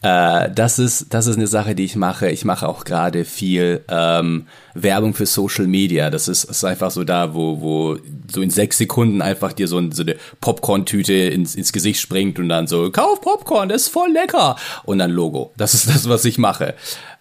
Äh, 0.00 0.50
das 0.52 0.78
ist 0.78 1.12
das 1.12 1.26
ist 1.26 1.36
eine 1.36 1.48
Sache, 1.48 1.74
die 1.74 1.84
ich 1.84 1.96
mache. 1.96 2.30
Ich 2.30 2.44
mache 2.44 2.68
auch 2.68 2.84
gerade 2.84 3.24
viel 3.24 3.84
ähm, 3.88 4.46
Werbung 4.74 5.12
für 5.12 5.26
Social 5.26 5.66
Media. 5.66 6.10
Das 6.10 6.28
ist, 6.28 6.44
ist 6.44 6.64
einfach 6.64 6.92
so 6.92 7.02
da, 7.02 7.34
wo 7.34 7.60
wo 7.60 7.98
so 8.32 8.40
in 8.40 8.50
sechs 8.50 8.78
Sekunden 8.78 9.22
einfach 9.22 9.52
dir 9.52 9.66
so, 9.66 9.78
ein, 9.78 9.90
so 9.90 10.02
eine 10.02 10.16
Popcorn-Tüte 10.40 11.12
ins, 11.12 11.56
ins 11.56 11.72
Gesicht 11.72 12.00
springt 12.00 12.38
und 12.38 12.48
dann 12.48 12.68
so 12.68 12.90
Kauf 12.92 13.20
Popcorn, 13.20 13.68
das 13.68 13.82
ist 13.82 13.88
voll 13.88 14.12
lecker 14.12 14.56
und 14.84 14.98
dann 14.98 15.10
Logo. 15.10 15.52
Das 15.56 15.74
ist 15.74 15.88
das, 15.88 16.08
was 16.08 16.24
ich 16.24 16.38
mache. 16.38 16.74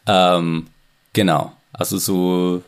Ähm, 0.06 0.68
genau. 1.14 1.54
Also 1.74 1.98
so 1.98 2.62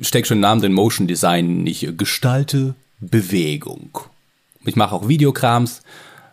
steckt 0.00 0.28
schon 0.28 0.40
Namen 0.40 0.60
drin 0.60 0.72
Motion 0.72 1.06
Design. 1.08 1.66
Ich 1.66 1.88
gestalte 1.96 2.74
Bewegung. 3.00 3.98
Ich 4.64 4.76
mache 4.76 4.94
auch 4.94 5.08
Videokrams, 5.08 5.82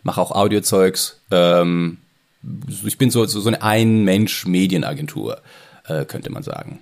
mache 0.03 0.21
auch 0.21 0.31
Audiozeugs. 0.31 1.19
Ähm, 1.31 1.97
ich 2.85 2.97
bin 2.97 3.11
so, 3.11 3.25
so, 3.25 3.47
eine 3.47 3.61
Ein-Mensch-Medienagentur, 3.61 5.41
äh, 5.85 6.05
könnte 6.05 6.31
man 6.31 6.43
sagen. 6.43 6.81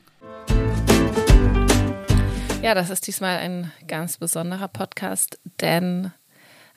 Ja, 2.61 2.75
das 2.75 2.89
ist 2.89 3.07
diesmal 3.07 3.37
ein 3.37 3.71
ganz 3.87 4.17
besonderer 4.17 4.67
Podcast, 4.67 5.39
denn 5.61 6.11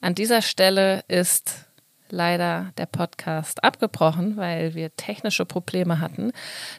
an 0.00 0.14
dieser 0.14 0.42
Stelle 0.42 1.04
ist 1.08 1.66
leider 2.08 2.72
der 2.76 2.86
Podcast 2.86 3.64
abgebrochen, 3.64 4.36
weil 4.36 4.74
wir 4.74 4.94
technische 4.94 5.46
Probleme 5.46 5.98
hatten. 5.98 6.32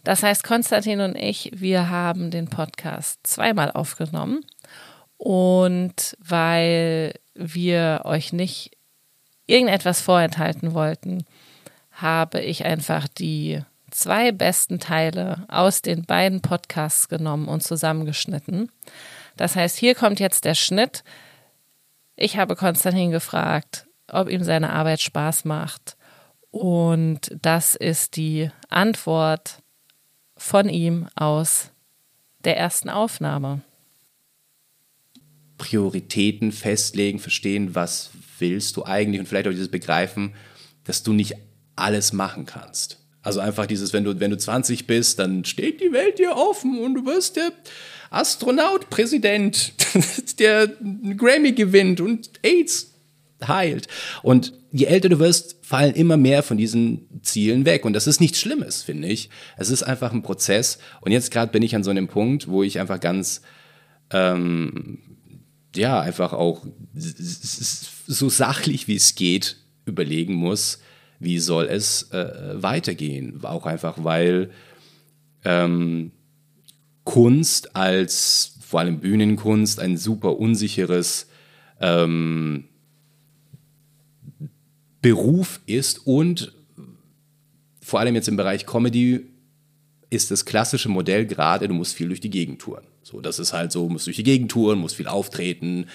Das 0.04 0.24
heißt, 0.24 0.44
Konstantin 0.44 1.02
und 1.02 1.16
ich, 1.16 1.52
wir 1.56 1.90
haben 1.90 2.32
den 2.32 2.48
Podcast 2.48 3.20
zweimal 3.24 3.72
aufgenommen 3.72 4.46
und 5.18 6.16
weil 6.20 7.16
wir 7.34 8.02
euch 8.06 8.32
nicht 8.32 8.78
irgendetwas 9.48 10.02
vorenthalten 10.02 10.74
wollten, 10.74 11.26
habe 12.04 12.42
ich 12.42 12.66
einfach 12.66 13.08
die 13.08 13.62
zwei 13.90 14.32
besten 14.32 14.80
Teile 14.80 15.46
aus 15.48 15.82
den 15.82 16.06
beiden 16.06 16.42
Podcasts 16.42 17.08
genommen 17.08 17.48
und 17.48 17.64
zusammengeschnitten. 17.64 18.70
Das 19.38 19.56
heißt, 19.56 19.78
hier 19.78 19.96
kommt 19.96 20.20
jetzt 20.20 20.46
der 20.46 20.54
Schnitt. 20.54 21.04
Ich 22.16 22.38
habe 22.38 22.56
Konstantin 22.56 23.10
gefragt, 23.10 23.88
ob 24.08 24.30
ihm 24.30 24.44
seine 24.44 24.72
Arbeit 24.72 25.02
Spaß 25.02 25.46
macht. 25.46 25.96
Und 26.52 27.36
das 27.42 27.74
ist 27.74 28.16
die 28.18 28.52
Antwort 28.70 29.64
von 30.36 30.70
ihm 30.70 31.08
aus 31.16 31.72
der 32.44 32.58
ersten 32.58 32.90
Aufnahme. 32.90 33.62
Prioritäten 35.58 36.52
festlegen, 36.52 37.20
verstehen, 37.20 37.74
was 37.74 38.12
willst 38.40 38.76
du 38.76 38.84
eigentlich 38.86 39.22
und 39.22 39.28
vielleicht 39.28 39.48
auch 39.48 39.52
dieses 39.52 39.72
Begreifen, 39.72 40.36
dass 40.84 41.02
du 41.02 41.14
nicht 41.14 41.36
alles 41.76 42.14
machen 42.14 42.46
kannst. 42.46 43.00
Also 43.22 43.40
einfach 43.40 43.66
dieses, 43.66 43.94
wenn 43.94 44.04
du, 44.04 44.20
wenn 44.20 44.32
du 44.32 44.38
20 44.38 44.86
bist, 44.86 45.20
dann 45.20 45.46
steht 45.46 45.80
die 45.80 45.94
Welt 45.94 46.20
dir 46.20 46.36
offen 46.36 46.80
und 46.80 46.96
du 46.96 47.06
wirst 47.06 47.38
der 47.38 47.52
Astronaut, 48.10 48.90
Präsident, 48.90 49.74
der 50.40 50.68
Grammy 51.18 51.54
gewinnt 51.54 52.02
und 52.02 52.30
AIDS 52.44 52.92
heilt. 53.48 53.88
Und 54.22 54.54
je 54.72 54.86
älter 54.86 55.10
du 55.10 55.20
wirst, 55.20 55.56
fallen 55.62 55.96
immer 55.96 56.18
mehr 56.18 56.44
von 56.44 56.58
diesen 56.58 57.22
Zielen 57.22 57.66
weg. 57.66 57.86
Und 57.86 57.94
das 57.94 58.08
ist 58.08 58.20
nichts 58.20 58.40
Schlimmes, 58.40 58.84
finde 58.84 59.08
ich. 59.08 59.30
Es 59.58 59.70
ist 59.70 59.84
einfach 59.84 60.12
ein 60.12 60.24
Prozess. 60.24 60.80
Und 61.02 61.12
jetzt 61.12 61.32
gerade 61.32 61.52
bin 61.52 61.64
ich 61.64 61.76
an 61.76 61.84
so 61.84 61.92
einem 61.92 62.08
Punkt, 62.08 62.50
wo 62.50 62.62
ich 62.64 62.80
einfach 62.80 63.00
ganz, 63.00 63.42
ähm, 64.12 65.00
ja, 65.76 66.00
einfach 66.02 66.34
auch 66.34 66.66
so 66.94 68.30
sachlich 68.30 68.88
wie 68.88 68.96
es 68.96 69.16
geht 69.16 69.58
überlegen 69.86 70.34
muss, 70.36 70.80
wie 71.24 71.40
soll 71.40 71.66
es 71.66 72.12
äh, 72.12 72.54
weitergehen. 72.56 73.44
Auch 73.44 73.66
einfach, 73.66 74.04
weil 74.04 74.52
ähm, 75.46 76.12
Kunst 77.04 77.76
als 77.76 78.58
vor 78.62 78.80
allem 78.80 79.00
Bühnenkunst 79.00 79.80
ein 79.80 79.98
super 79.98 80.38
unsicheres 80.38 81.28
ähm, 81.80 82.66
Beruf 85.02 85.60
ist 85.66 86.08
und 86.08 86.54
vor 87.82 88.00
allem 88.00 88.16
jetzt 88.16 88.30
im 88.30 88.38
Bereich 88.38 88.66
Comedy 88.66 89.28
ist 90.10 90.32
das 90.32 90.46
klassische 90.46 90.90
Modell 90.90 91.26
gerade, 91.26 91.68
du 91.68 91.74
musst 91.74 91.96
viel 91.96 92.08
durch 92.08 92.22
die 92.22 92.30
Gegend 92.30 92.62
touren. 92.62 92.86
So, 93.02 93.20
das 93.20 93.40
ist 93.40 93.52
halt 93.52 93.72
so, 93.72 93.90
musst 93.90 94.08
durch 94.08 94.16
die 94.16 94.24
Gegend 94.24 94.50
touren, 94.52 94.80
musst 94.80 94.96
viel 94.96 95.08
auftreten, 95.08 95.88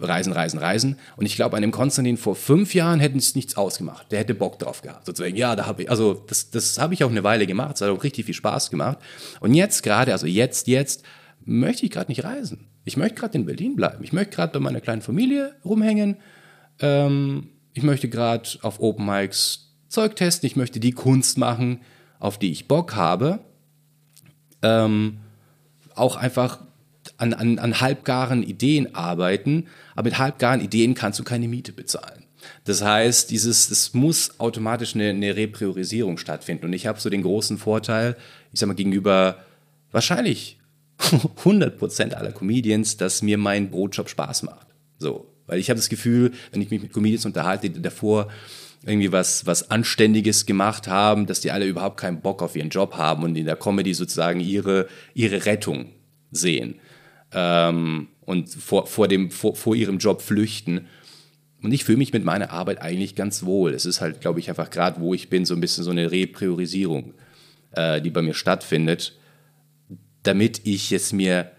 reisen, 0.00 0.32
reisen, 0.32 0.58
reisen. 0.58 0.96
Und 1.16 1.26
ich 1.26 1.36
glaube, 1.36 1.56
einem 1.56 1.70
Konstantin 1.70 2.16
vor 2.16 2.36
fünf 2.36 2.74
Jahren 2.74 3.00
hätten 3.00 3.18
es 3.18 3.34
nichts 3.34 3.56
ausgemacht. 3.56 4.10
Der 4.12 4.20
hätte 4.20 4.34
Bock 4.34 4.58
drauf 4.58 4.82
gehabt. 4.82 5.06
Sozusagen, 5.06 5.36
ja, 5.36 5.56
da 5.56 5.66
habe 5.66 5.82
ich, 5.82 5.90
also 5.90 6.14
das, 6.14 6.50
das 6.50 6.78
habe 6.78 6.94
ich 6.94 7.04
auch 7.04 7.10
eine 7.10 7.24
Weile 7.24 7.46
gemacht. 7.46 7.76
Es 7.76 7.80
hat 7.80 7.90
auch 7.90 8.04
richtig 8.04 8.26
viel 8.26 8.34
Spaß 8.34 8.70
gemacht. 8.70 8.98
Und 9.40 9.54
jetzt 9.54 9.82
gerade, 9.82 10.12
also 10.12 10.26
jetzt, 10.26 10.68
jetzt, 10.68 11.04
möchte 11.48 11.86
ich 11.86 11.92
gerade 11.92 12.10
nicht 12.10 12.24
reisen. 12.24 12.66
Ich 12.84 12.96
möchte 12.96 13.16
gerade 13.16 13.38
in 13.38 13.46
Berlin 13.46 13.74
bleiben. 13.74 14.04
Ich 14.04 14.12
möchte 14.12 14.36
gerade 14.36 14.52
bei 14.52 14.60
meiner 14.60 14.80
kleinen 14.80 15.02
Familie 15.02 15.56
rumhängen. 15.64 16.18
Ähm, 16.80 17.48
ich 17.72 17.82
möchte 17.82 18.08
gerade 18.08 18.48
auf 18.62 18.80
Open 18.80 19.06
Mics 19.06 19.74
Zeug 19.88 20.16
testen. 20.16 20.46
Ich 20.46 20.56
möchte 20.56 20.80
die 20.80 20.92
Kunst 20.92 21.38
machen, 21.38 21.80
auf 22.18 22.38
die 22.38 22.52
ich 22.52 22.68
Bock 22.68 22.94
habe. 22.94 23.40
Ähm, 24.62 25.20
auch 25.94 26.16
einfach 26.16 26.60
an, 27.18 27.34
an, 27.34 27.58
an 27.58 27.80
halbgaren 27.80 28.42
Ideen 28.42 28.94
arbeiten, 28.94 29.66
aber 29.94 30.04
mit 30.06 30.18
halbgaren 30.18 30.60
Ideen 30.60 30.94
kannst 30.94 31.18
du 31.18 31.24
keine 31.24 31.48
Miete 31.48 31.72
bezahlen. 31.72 32.24
Das 32.64 32.82
heißt, 32.82 33.30
dieses, 33.30 33.70
es 33.70 33.92
muss 33.92 34.38
automatisch 34.38 34.94
eine, 34.94 35.10
eine 35.10 35.36
Repriorisierung 35.36 36.16
stattfinden. 36.16 36.66
Und 36.66 36.72
ich 36.72 36.86
habe 36.86 37.00
so 37.00 37.10
den 37.10 37.22
großen 37.22 37.58
Vorteil, 37.58 38.16
ich 38.52 38.60
sag 38.60 38.68
mal, 38.68 38.74
gegenüber 38.74 39.44
wahrscheinlich 39.90 40.58
100% 40.98 42.14
aller 42.14 42.32
Comedians, 42.32 42.96
dass 42.96 43.22
mir 43.22 43.36
mein 43.36 43.70
Brotjob 43.70 44.08
Spaß 44.08 44.44
macht. 44.44 44.68
So. 44.98 45.26
Weil 45.46 45.58
ich 45.58 45.70
habe 45.70 45.78
das 45.78 45.88
Gefühl, 45.88 46.32
wenn 46.52 46.62
ich 46.62 46.70
mich 46.70 46.82
mit 46.82 46.92
Comedians 46.92 47.26
unterhalte, 47.26 47.70
die 47.70 47.82
davor 47.82 48.28
irgendwie 48.84 49.10
was, 49.10 49.44
was 49.46 49.70
Anständiges 49.70 50.46
gemacht 50.46 50.86
haben, 50.86 51.26
dass 51.26 51.40
die 51.40 51.50
alle 51.50 51.66
überhaupt 51.66 51.98
keinen 51.98 52.20
Bock 52.20 52.42
auf 52.42 52.54
ihren 52.54 52.68
Job 52.68 52.94
haben 52.94 53.24
und 53.24 53.34
in 53.34 53.46
der 53.46 53.56
Comedy 53.56 53.92
sozusagen 53.94 54.40
ihre, 54.40 54.88
ihre 55.14 55.46
Rettung 55.46 55.86
sehen 56.30 56.78
ähm, 57.32 58.08
und 58.20 58.48
vor, 58.48 58.86
vor, 58.86 59.08
dem, 59.08 59.30
vor, 59.30 59.56
vor 59.56 59.74
ihrem 59.74 59.98
Job 59.98 60.22
flüchten. 60.22 60.86
Und 61.62 61.72
ich 61.72 61.84
fühle 61.84 61.98
mich 61.98 62.12
mit 62.12 62.24
meiner 62.24 62.50
Arbeit 62.50 62.80
eigentlich 62.80 63.14
ganz 63.14 63.44
wohl. 63.44 63.74
Es 63.74 63.84
ist 63.84 64.00
halt, 64.00 64.20
glaube 64.20 64.40
ich, 64.40 64.48
einfach 64.48 64.70
gerade, 64.70 65.00
wo 65.00 65.14
ich 65.14 65.28
bin, 65.28 65.44
so 65.44 65.54
ein 65.54 65.60
bisschen 65.60 65.84
so 65.84 65.90
eine 65.90 66.10
Repriorisierung, 66.10 67.14
äh, 67.72 68.00
die 68.00 68.10
bei 68.10 68.22
mir 68.22 68.34
stattfindet, 68.34 69.18
damit 70.22 70.60
ich 70.64 70.92
es 70.92 71.12
mir 71.12 71.50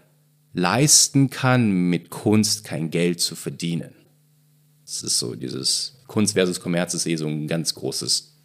leisten 0.52 1.30
kann, 1.30 1.70
mit 1.70 2.10
Kunst 2.10 2.64
kein 2.64 2.90
Geld 2.90 3.20
zu 3.20 3.36
verdienen. 3.36 3.94
Es 4.84 5.02
ist 5.02 5.18
so 5.18 5.34
dieses 5.34 6.00
Kunst 6.06 6.34
versus 6.34 6.60
Kommerz 6.60 6.94
ist 6.94 7.06
eh 7.06 7.14
so 7.14 7.28
ein 7.28 7.46
ganz 7.46 7.74
großes 7.74 8.36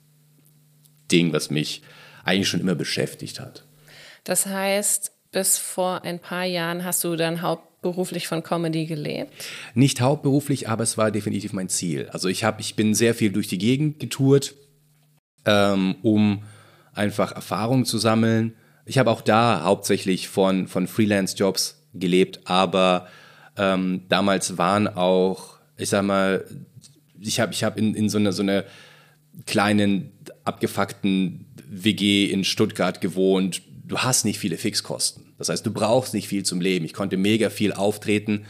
Ding, 1.12 1.34
was 1.34 1.50
mich 1.50 1.82
eigentlich 2.24 2.48
schon 2.48 2.60
immer 2.60 2.76
beschäftigt 2.76 3.40
hat. 3.40 3.66
Das 4.24 4.46
heißt, 4.46 5.12
bis 5.36 5.58
vor 5.58 6.06
ein 6.06 6.20
paar 6.20 6.46
Jahren 6.46 6.86
hast 6.86 7.04
du 7.04 7.18
dann 7.18 7.42
hauptberuflich 7.42 8.26
von 8.26 8.42
Comedy 8.42 8.86
gelebt? 8.86 9.34
Nicht 9.74 10.00
hauptberuflich, 10.00 10.70
aber 10.70 10.84
es 10.84 10.98
war 10.98 11.12
definitiv 11.12 11.52
mein 11.52 11.68
Ziel. 11.68 12.08
Also 12.14 12.30
ich 12.30 12.46
habe, 12.46 12.62
ich 12.62 12.78
bin 12.78 12.96
sehr 12.96 13.14
viel 13.14 13.34
durch 13.34 13.50
die 13.50 13.58
Gegend 13.58 14.00
getourt, 14.00 14.56
ähm, 15.44 15.98
um 16.04 16.44
einfach 16.94 17.34
Erfahrungen 17.34 17.84
zu 17.84 17.98
sammeln. 17.98 18.56
Ich 18.86 18.98
habe 18.98 19.12
auch 19.12 19.20
da 19.20 19.64
hauptsächlich 19.66 20.30
von, 20.30 20.70
von 20.70 20.88
Freelance-Jobs 20.88 21.86
gelebt, 21.94 22.40
aber 22.46 23.10
ähm, 23.58 24.04
damals 24.08 24.58
waren 24.58 24.88
auch, 24.88 25.58
ich 25.76 25.90
sag 25.90 26.04
mal, 26.04 26.46
ich 27.20 27.42
habe 27.42 27.52
ich 27.52 27.66
hab 27.66 27.78
in, 27.78 27.94
in 27.94 28.08
so 28.08 28.20
einer 28.20 28.32
so 28.32 28.42
eine 28.42 28.64
kleinen, 29.46 30.14
abgefuckten 30.46 31.46
WG 31.68 32.28
in 32.32 32.46
Stuttgart 32.46 33.02
gewohnt. 33.02 33.62
Du 33.86 33.98
hast 33.98 34.24
nicht 34.24 34.40
viele 34.40 34.56
Fixkosten. 34.56 35.25
Das 35.38 35.50
heißt, 35.50 35.66
du 35.66 35.72
brauchst 35.72 36.14
nicht 36.14 36.28
viel 36.28 36.44
zum 36.44 36.62
Leben. 36.62 36.86
Ich 36.86 36.94
konnte 36.94 37.18
mega 37.18 37.50
viel 37.50 37.74
auftreten 37.74 38.46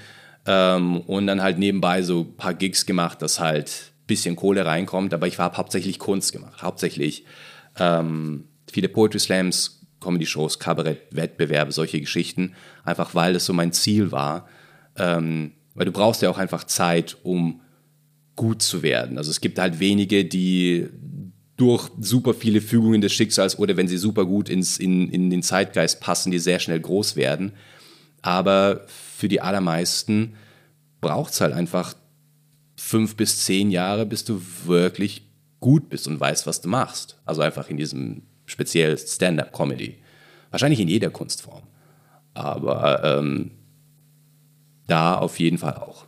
ähm, 0.45 1.01
und 1.01 1.27
dann 1.27 1.41
halt 1.41 1.57
nebenbei 1.57 2.01
so 2.01 2.21
ein 2.21 2.37
paar 2.37 2.53
Gigs 2.53 2.85
gemacht, 2.85 3.21
dass 3.21 3.39
halt 3.39 3.93
bisschen 4.07 4.35
Kohle 4.35 4.65
reinkommt. 4.65 5.13
Aber 5.13 5.27
ich 5.27 5.39
habe 5.39 5.57
hauptsächlich 5.57 5.99
Kunst 5.99 6.31
gemacht. 6.31 6.61
Hauptsächlich 6.61 7.25
ähm, 7.79 8.45
viele 8.71 8.89
Poetry 8.89 9.19
Slams, 9.19 9.87
Comedy-Shows, 9.99 10.59
Kabarett, 10.59 11.01
Wettbewerbe, 11.11 11.71
solche 11.71 11.99
Geschichten. 11.99 12.53
Einfach 12.83 13.15
weil 13.15 13.33
das 13.33 13.45
so 13.45 13.53
mein 13.53 13.73
Ziel 13.73 14.11
war. 14.11 14.47
Ähm, 14.97 15.53
weil 15.73 15.85
du 15.85 15.91
brauchst 15.91 16.21
ja 16.21 16.29
auch 16.29 16.37
einfach 16.37 16.63
Zeit, 16.63 17.17
um 17.23 17.61
gut 18.35 18.61
zu 18.61 18.83
werden. 18.83 19.17
Also 19.17 19.31
es 19.31 19.41
gibt 19.41 19.59
halt 19.59 19.79
wenige, 19.79 20.25
die 20.25 20.89
durch 21.57 21.89
super 21.99 22.33
viele 22.33 22.61
Fügungen 22.61 23.01
des 23.01 23.13
Schicksals 23.13 23.57
oder 23.57 23.77
wenn 23.77 23.87
sie 23.87 23.97
super 23.97 24.25
gut 24.25 24.49
ins, 24.49 24.77
in, 24.77 25.09
in 25.09 25.29
den 25.29 25.41
Zeitgeist 25.41 26.01
passen, 26.01 26.31
die 26.31 26.39
sehr 26.39 26.59
schnell 26.59 26.79
groß 26.79 27.15
werden. 27.15 27.53
Aber 28.21 28.85
für 28.87 29.27
die 29.27 29.41
allermeisten 29.41 30.35
braucht 30.99 31.33
es 31.33 31.41
halt 31.41 31.53
einfach 31.53 31.95
fünf 32.75 33.15
bis 33.15 33.45
zehn 33.45 33.71
Jahre, 33.71 34.05
bis 34.05 34.25
du 34.25 34.41
wirklich 34.65 35.23
gut 35.59 35.89
bist 35.89 36.07
und 36.07 36.19
weißt, 36.19 36.45
was 36.45 36.61
du 36.61 36.67
machst. 36.67 37.17
Also 37.25 37.41
einfach 37.41 37.69
in 37.69 37.77
diesem 37.77 38.23
speziell 38.45 38.97
Stand-up-Comedy. 38.97 39.97
Wahrscheinlich 40.51 40.79
in 40.79 40.87
jeder 40.87 41.09
Kunstform. 41.09 41.63
Aber 42.33 43.03
ähm, 43.03 43.51
da 44.87 45.17
auf 45.17 45.39
jeden 45.39 45.57
Fall 45.57 45.75
auch. 45.75 46.05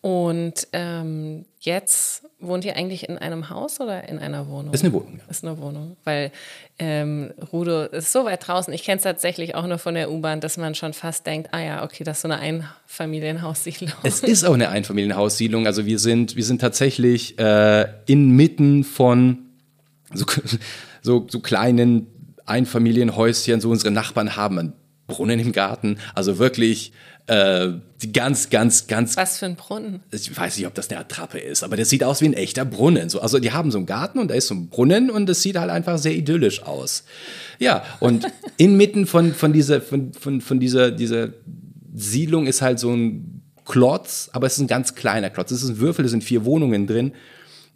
Und 0.00 0.66
ähm, 0.72 1.44
jetzt 1.60 2.24
wohnt 2.40 2.64
ihr 2.64 2.76
eigentlich 2.76 3.08
in 3.08 3.18
einem 3.18 3.50
Haus 3.50 3.80
oder 3.80 4.08
in 4.08 4.18
einer 4.18 4.48
Wohnung? 4.48 4.72
Ist 4.72 4.82
eine 4.82 4.92
Wohnung. 4.92 5.18
Ja. 5.18 5.30
Ist 5.30 5.44
eine 5.44 5.58
Wohnung, 5.58 5.96
weil 6.04 6.32
ähm, 6.78 7.32
Rudo 7.52 7.84
ist 7.84 8.12
so 8.12 8.24
weit 8.24 8.46
draußen. 8.46 8.72
Ich 8.72 8.84
kenne 8.84 8.96
es 8.96 9.02
tatsächlich 9.02 9.54
auch 9.54 9.66
nur 9.66 9.78
von 9.78 9.94
der 9.94 10.10
U-Bahn, 10.10 10.40
dass 10.40 10.56
man 10.56 10.74
schon 10.74 10.92
fast 10.92 11.26
denkt, 11.26 11.50
ah 11.52 11.60
ja, 11.60 11.84
okay, 11.84 12.04
das 12.04 12.18
ist 12.18 12.22
so 12.22 12.28
eine 12.28 12.38
Einfamilienhaussiedlung. 12.40 13.92
Es 14.02 14.20
ist 14.20 14.44
auch 14.44 14.54
eine 14.54 14.70
Einfamilienhaussiedlung. 14.70 15.66
Also 15.66 15.86
wir 15.86 15.98
sind, 15.98 16.36
wir 16.36 16.44
sind 16.44 16.60
tatsächlich 16.60 17.38
äh, 17.38 17.86
inmitten 18.06 18.84
von 18.84 19.38
so, 20.12 20.24
so, 21.02 21.26
so 21.28 21.40
kleinen 21.40 22.06
Einfamilienhäuschen. 22.46 23.60
So 23.60 23.70
unsere 23.70 23.90
Nachbarn 23.90 24.36
haben 24.36 24.58
einen 24.58 24.72
Brunnen 25.06 25.38
im 25.40 25.52
Garten. 25.52 25.98
Also 26.14 26.38
wirklich 26.38 26.92
äh, 27.26 27.68
ganz, 28.12 28.50
ganz, 28.50 28.86
ganz. 28.86 29.16
Was 29.16 29.38
für 29.38 29.46
ein 29.46 29.56
Brunnen? 29.56 30.02
Ich 30.10 30.36
weiß 30.36 30.56
nicht, 30.56 30.66
ob 30.66 30.74
das 30.74 30.90
eine 30.90 31.00
Attrappe 31.00 31.38
ist, 31.38 31.62
aber 31.62 31.76
das 31.76 31.88
sieht 31.88 32.02
aus 32.04 32.20
wie 32.20 32.26
ein 32.26 32.34
echter 32.34 32.64
Brunnen. 32.64 33.08
So, 33.08 33.20
also 33.20 33.38
die 33.38 33.52
haben 33.52 33.70
so 33.70 33.78
einen 33.78 33.86
Garten 33.86 34.18
und 34.18 34.28
da 34.28 34.34
ist 34.34 34.48
so 34.48 34.54
ein 34.54 34.68
Brunnen 34.68 35.10
und 35.10 35.26
das 35.26 35.42
sieht 35.42 35.56
halt 35.56 35.70
einfach 35.70 35.98
sehr 35.98 36.14
idyllisch 36.14 36.62
aus. 36.62 37.04
Ja, 37.58 37.84
und 38.00 38.26
inmitten 38.56 39.06
von, 39.06 39.34
von 39.34 39.52
dieser, 39.52 39.80
von, 39.80 40.12
von, 40.12 40.40
von 40.40 40.60
dieser, 40.60 40.90
dieser 40.90 41.30
Siedlung 41.94 42.46
ist 42.46 42.62
halt 42.62 42.78
so 42.78 42.92
ein 42.92 43.42
Klotz, 43.64 44.30
aber 44.32 44.46
es 44.46 44.54
ist 44.54 44.60
ein 44.60 44.66
ganz 44.66 44.94
kleiner 44.94 45.30
Klotz. 45.30 45.50
Es 45.50 45.62
ist 45.62 45.68
ein 45.68 45.78
Würfel, 45.78 46.02
da 46.04 46.08
sind 46.08 46.24
vier 46.24 46.44
Wohnungen 46.44 46.86
drin. 46.86 47.12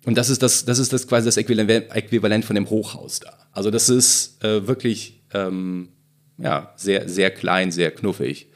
Und 0.05 0.19
das 0.19 0.29
ist 0.29 0.43
das, 0.43 0.65
das 0.65 0.79
ist 0.79 0.93
das 0.93 1.07
quasi 1.07 1.27
das 1.27 1.37
Äquivalent 1.37 2.45
von 2.45 2.55
dem 2.55 2.69
Hochhaus 2.69 3.21
da. 3.21 3.33
Also 3.53 3.71
das 3.71 3.89
ist 3.89 4.43
äh, 4.45 4.67
wirklich 4.67 5.23
ähm, 5.33 5.91
ja, 6.39 6.73
sehr, 6.77 7.09
sehr 7.09 7.31
klein, 7.31 7.71
sehr 7.71 7.91
knuffig. 7.91 8.49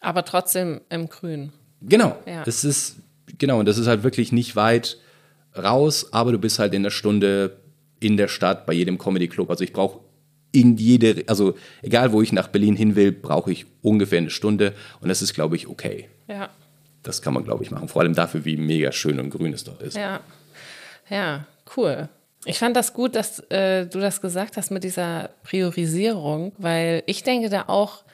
Aber 0.00 0.24
trotzdem 0.24 0.80
im 0.88 1.08
Grün. 1.08 1.52
Genau. 1.82 2.16
Ja. 2.26 2.44
Das 2.44 2.64
ist, 2.64 2.96
genau, 3.38 3.60
und 3.60 3.66
das 3.66 3.78
ist 3.78 3.86
halt 3.86 4.02
wirklich 4.02 4.32
nicht 4.32 4.56
weit 4.56 4.98
raus, 5.56 6.12
aber 6.12 6.32
du 6.32 6.38
bist 6.38 6.58
halt 6.58 6.74
in 6.74 6.82
der 6.82 6.90
Stunde 6.90 7.56
in 8.00 8.16
der 8.16 8.28
Stadt 8.28 8.66
bei 8.66 8.72
jedem 8.72 8.98
Comedy 8.98 9.28
Club. 9.28 9.50
Also 9.50 9.62
ich 9.64 9.72
brauche 9.72 10.00
in 10.52 10.76
jede, 10.76 11.24
also 11.26 11.54
egal 11.82 12.12
wo 12.12 12.22
ich 12.22 12.32
nach 12.32 12.48
Berlin 12.48 12.74
hin 12.74 12.96
will, 12.96 13.12
brauche 13.12 13.52
ich 13.52 13.66
ungefähr 13.82 14.18
eine 14.18 14.30
Stunde 14.30 14.74
und 15.00 15.08
das 15.08 15.22
ist, 15.22 15.34
glaube 15.34 15.56
ich, 15.56 15.68
okay. 15.68 16.08
Ja. 16.28 16.48
Das 17.02 17.22
kann 17.22 17.34
man, 17.34 17.44
glaube 17.44 17.62
ich, 17.62 17.70
machen. 17.70 17.88
Vor 17.88 18.02
allem 18.02 18.14
dafür, 18.14 18.44
wie 18.44 18.56
mega 18.56 18.92
schön 18.92 19.20
und 19.20 19.30
grün 19.30 19.52
es 19.52 19.64
dort 19.64 19.80
ist. 19.82 19.96
Ja. 19.96 20.20
Ja, 21.08 21.46
cool. 21.76 22.08
Ich 22.44 22.58
fand 22.58 22.76
das 22.76 22.94
gut, 22.94 23.14
dass 23.14 23.40
äh, 23.50 23.86
du 23.86 24.00
das 24.00 24.20
gesagt 24.20 24.56
hast 24.56 24.70
mit 24.70 24.84
dieser 24.84 25.30
Priorisierung, 25.42 26.52
weil 26.58 27.02
ich 27.06 27.22
denke 27.22 27.50
da 27.50 27.64
auch 27.66 28.04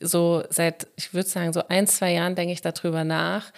so 0.00 0.42
seit, 0.50 0.86
ich 0.96 1.14
würde 1.14 1.28
sagen, 1.28 1.52
so 1.52 1.62
ein, 1.68 1.86
zwei 1.86 2.12
Jahren 2.12 2.34
denke 2.34 2.52
ich 2.52 2.62
darüber 2.62 3.04
nach 3.04 3.52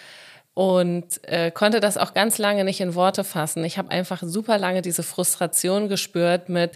und 0.55 1.25
äh, 1.25 1.51
konnte 1.51 1.81
das 1.81 1.97
auch 1.97 2.15
ganz 2.15 2.39
lange 2.39 2.65
nicht 2.65 2.81
in 2.81 2.95
Worte 2.95 3.25
fassen. 3.25 3.65
Ich 3.65 3.79
habe 3.79 3.91
einfach 3.91 4.23
super 4.25 4.59
lange 4.59 4.83
diese 4.83 5.03
Frustration 5.03 5.89
gespürt 5.89 6.49
mit, 6.49 6.73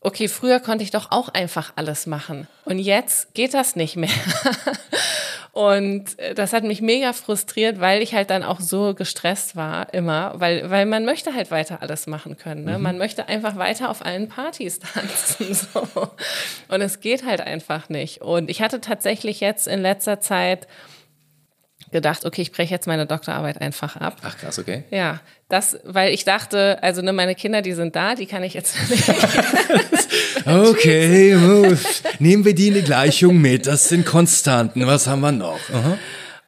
okay, 0.00 0.28
früher 0.28 0.60
konnte 0.60 0.84
ich 0.84 0.90
doch 0.90 1.10
auch 1.10 1.28
einfach 1.28 1.72
alles 1.76 2.06
machen 2.06 2.46
und 2.64 2.78
jetzt 2.78 3.34
geht 3.34 3.54
das 3.54 3.76
nicht 3.76 3.96
mehr. 3.96 4.10
Und 5.52 6.18
äh, 6.18 6.34
das 6.34 6.52
hat 6.52 6.64
mich 6.64 6.80
mega 6.80 7.12
frustriert, 7.12 7.80
weil 7.80 8.02
ich 8.02 8.14
halt 8.14 8.30
dann 8.30 8.42
auch 8.42 8.60
so 8.60 8.94
gestresst 8.94 9.56
war 9.56 9.92
immer, 9.92 10.34
weil, 10.36 10.70
weil 10.70 10.86
man 10.86 11.04
möchte 11.04 11.34
halt 11.34 11.50
weiter 11.50 11.82
alles 11.82 12.06
machen 12.06 12.36
können. 12.36 12.64
Ne? 12.64 12.78
Mhm. 12.78 12.84
Man 12.84 12.98
möchte 12.98 13.28
einfach 13.28 13.56
weiter 13.56 13.90
auf 13.90 14.04
allen 14.04 14.28
Partys 14.28 14.78
tanzen. 14.80 15.54
So. 15.54 15.88
Und 16.68 16.80
es 16.80 17.00
geht 17.00 17.24
halt 17.24 17.40
einfach 17.40 17.88
nicht. 17.88 18.20
Und 18.22 18.48
ich 18.48 18.62
hatte 18.62 18.80
tatsächlich 18.80 19.40
jetzt 19.40 19.66
in 19.66 19.80
letzter 19.80 20.20
Zeit 20.20 20.68
gedacht, 21.90 22.24
okay, 22.24 22.42
ich 22.42 22.52
breche 22.52 22.72
jetzt 22.72 22.86
meine 22.86 23.06
Doktorarbeit 23.06 23.60
einfach 23.60 23.96
ab. 23.96 24.18
Ach 24.22 24.36
krass, 24.38 24.58
okay. 24.58 24.84
Ja, 24.90 25.20
das, 25.50 25.80
weil 25.84 26.14
ich 26.14 26.24
dachte, 26.24 26.78
also 26.80 27.02
ne, 27.02 27.12
meine 27.12 27.34
Kinder, 27.34 27.60
die 27.60 27.72
sind 27.72 27.96
da, 27.96 28.14
die 28.14 28.26
kann 28.26 28.44
ich 28.44 28.54
jetzt 28.54 28.76
nicht. 28.88 29.08
okay, 30.46 31.36
nehmen 32.20 32.44
wir 32.44 32.54
die 32.54 32.68
in 32.68 32.74
die 32.74 32.82
Gleichung 32.82 33.38
mit. 33.38 33.66
Das 33.66 33.88
sind 33.88 34.06
Konstanten. 34.06 34.86
Was 34.86 35.08
haben 35.08 35.20
wir 35.20 35.32
noch? 35.32 35.58
Aha. 35.72 35.98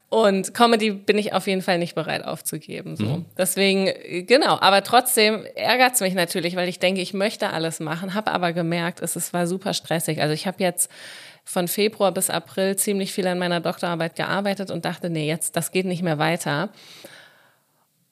Und 0.08 0.54
Comedy 0.54 0.92
bin 0.92 1.18
ich 1.18 1.32
auf 1.32 1.48
jeden 1.48 1.62
Fall 1.62 1.78
nicht 1.78 1.96
bereit 1.96 2.24
aufzugeben. 2.24 2.96
So. 2.96 3.04
Mhm. 3.04 3.24
Deswegen, 3.36 3.90
genau, 4.26 4.58
aber 4.60 4.84
trotzdem 4.84 5.46
ärgert 5.56 5.94
es 5.94 6.00
mich 6.00 6.14
natürlich, 6.14 6.54
weil 6.54 6.68
ich 6.68 6.78
denke, 6.78 7.00
ich 7.00 7.12
möchte 7.12 7.50
alles 7.50 7.80
machen, 7.80 8.14
habe 8.14 8.30
aber 8.30 8.52
gemerkt, 8.52 9.00
es, 9.00 9.16
es 9.16 9.32
war 9.32 9.48
super 9.48 9.74
stressig. 9.74 10.20
Also 10.20 10.32
ich 10.32 10.46
habe 10.46 10.62
jetzt 10.62 10.88
von 11.44 11.66
Februar 11.66 12.12
bis 12.12 12.30
April 12.30 12.76
ziemlich 12.76 13.12
viel 13.12 13.26
an 13.26 13.38
meiner 13.38 13.60
Doktorarbeit 13.60 14.14
gearbeitet 14.14 14.70
und 14.70 14.84
dachte, 14.84 15.10
nee, 15.10 15.26
jetzt, 15.26 15.56
das 15.56 15.72
geht 15.72 15.86
nicht 15.86 16.02
mehr 16.02 16.18
weiter. 16.18 16.70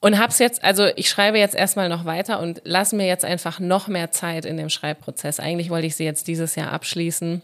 Und 0.01 0.19
hab's 0.19 0.39
jetzt, 0.39 0.63
also 0.63 0.87
ich 0.95 1.09
schreibe 1.09 1.37
jetzt 1.37 1.55
erstmal 1.55 1.87
noch 1.87 2.05
weiter 2.05 2.39
und 2.39 2.61
lass 2.65 2.91
mir 2.91 3.07
jetzt 3.07 3.23
einfach 3.23 3.59
noch 3.59 3.87
mehr 3.87 4.11
Zeit 4.11 4.45
in 4.45 4.57
dem 4.57 4.69
Schreibprozess. 4.69 5.39
Eigentlich 5.39 5.69
wollte 5.69 5.87
ich 5.87 5.95
sie 5.95 6.05
jetzt 6.05 6.27
dieses 6.27 6.55
Jahr 6.55 6.71
abschließen, 6.73 7.41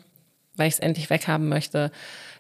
weil 0.56 0.68
ich 0.68 0.74
es 0.74 0.80
endlich 0.80 1.10
weghaben 1.10 1.48
möchte 1.50 1.92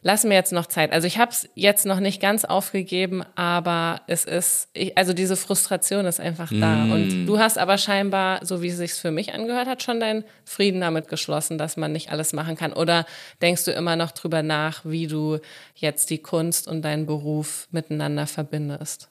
lass 0.01 0.23
mir 0.23 0.35
jetzt 0.35 0.51
noch 0.51 0.67
Zeit. 0.67 0.93
Also 0.93 1.07
ich 1.07 1.17
habe 1.17 1.31
es 1.31 1.49
jetzt 1.55 1.85
noch 1.85 1.99
nicht 1.99 2.21
ganz 2.21 2.45
aufgegeben, 2.45 3.23
aber 3.35 4.01
es 4.07 4.25
ist, 4.25 4.69
ich, 4.73 4.97
also 4.97 5.13
diese 5.13 5.35
Frustration 5.35 6.05
ist 6.05 6.19
einfach 6.19 6.49
da. 6.49 6.85
Mm. 6.85 6.91
Und 6.91 7.25
du 7.25 7.39
hast 7.39 7.57
aber 7.57 7.77
scheinbar, 7.77 8.45
so 8.45 8.61
wie 8.61 8.69
es 8.69 8.77
sich 8.77 8.93
für 8.93 9.11
mich 9.11 9.33
angehört 9.33 9.67
hat, 9.67 9.83
schon 9.83 9.99
deinen 9.99 10.23
Frieden 10.45 10.81
damit 10.81 11.07
geschlossen, 11.07 11.57
dass 11.57 11.77
man 11.77 11.91
nicht 11.91 12.11
alles 12.11 12.33
machen 12.33 12.55
kann. 12.55 12.73
Oder 12.73 13.05
denkst 13.41 13.65
du 13.65 13.71
immer 13.71 13.95
noch 13.95 14.11
drüber 14.11 14.43
nach, 14.43 14.81
wie 14.85 15.07
du 15.07 15.39
jetzt 15.75 16.09
die 16.09 16.19
Kunst 16.19 16.67
und 16.67 16.83
deinen 16.83 17.05
Beruf 17.05 17.67
miteinander 17.71 18.27
verbindest? 18.27 19.09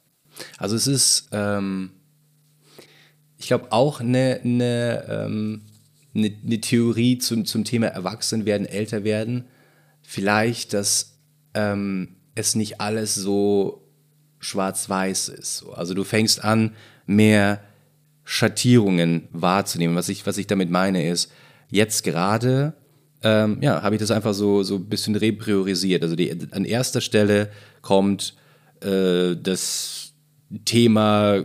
Also 0.58 0.76
es 0.76 0.86
ist, 0.86 1.28
ähm, 1.32 1.90
ich 3.38 3.46
glaube, 3.48 3.72
auch 3.72 4.00
eine, 4.00 4.40
eine, 4.44 5.04
ähm, 5.08 5.62
eine, 6.14 6.32
eine 6.44 6.60
Theorie 6.60 7.18
zum, 7.18 7.44
zum 7.44 7.64
Thema 7.64 7.88
Erwachsenwerden, 7.88 8.66
älter 8.66 9.04
werden 9.04 9.44
vielleicht, 10.02 10.72
dass 10.72 11.18
ähm, 11.54 12.16
es 12.34 12.54
nicht 12.54 12.80
alles 12.80 13.14
so 13.14 13.82
schwarz-weiß 14.38 15.28
ist. 15.28 15.64
Also 15.74 15.94
du 15.94 16.04
fängst 16.04 16.44
an, 16.44 16.74
mehr 17.06 17.60
Schattierungen 18.24 19.28
wahrzunehmen. 19.32 19.96
Was 19.96 20.08
ich, 20.08 20.26
was 20.26 20.38
ich 20.38 20.46
damit 20.46 20.70
meine 20.70 21.08
ist, 21.08 21.32
jetzt 21.70 22.02
gerade 22.04 22.74
ähm, 23.22 23.58
ja, 23.60 23.82
habe 23.82 23.94
ich 23.94 24.00
das 24.00 24.10
einfach 24.10 24.34
so, 24.34 24.62
so 24.62 24.76
ein 24.76 24.88
bisschen 24.88 25.16
repriorisiert. 25.16 26.02
Also 26.02 26.16
die, 26.16 26.32
an 26.50 26.64
erster 26.64 27.00
Stelle 27.00 27.50
kommt 27.82 28.34
äh, 28.82 29.34
das 29.36 30.05
Thema 30.64 31.44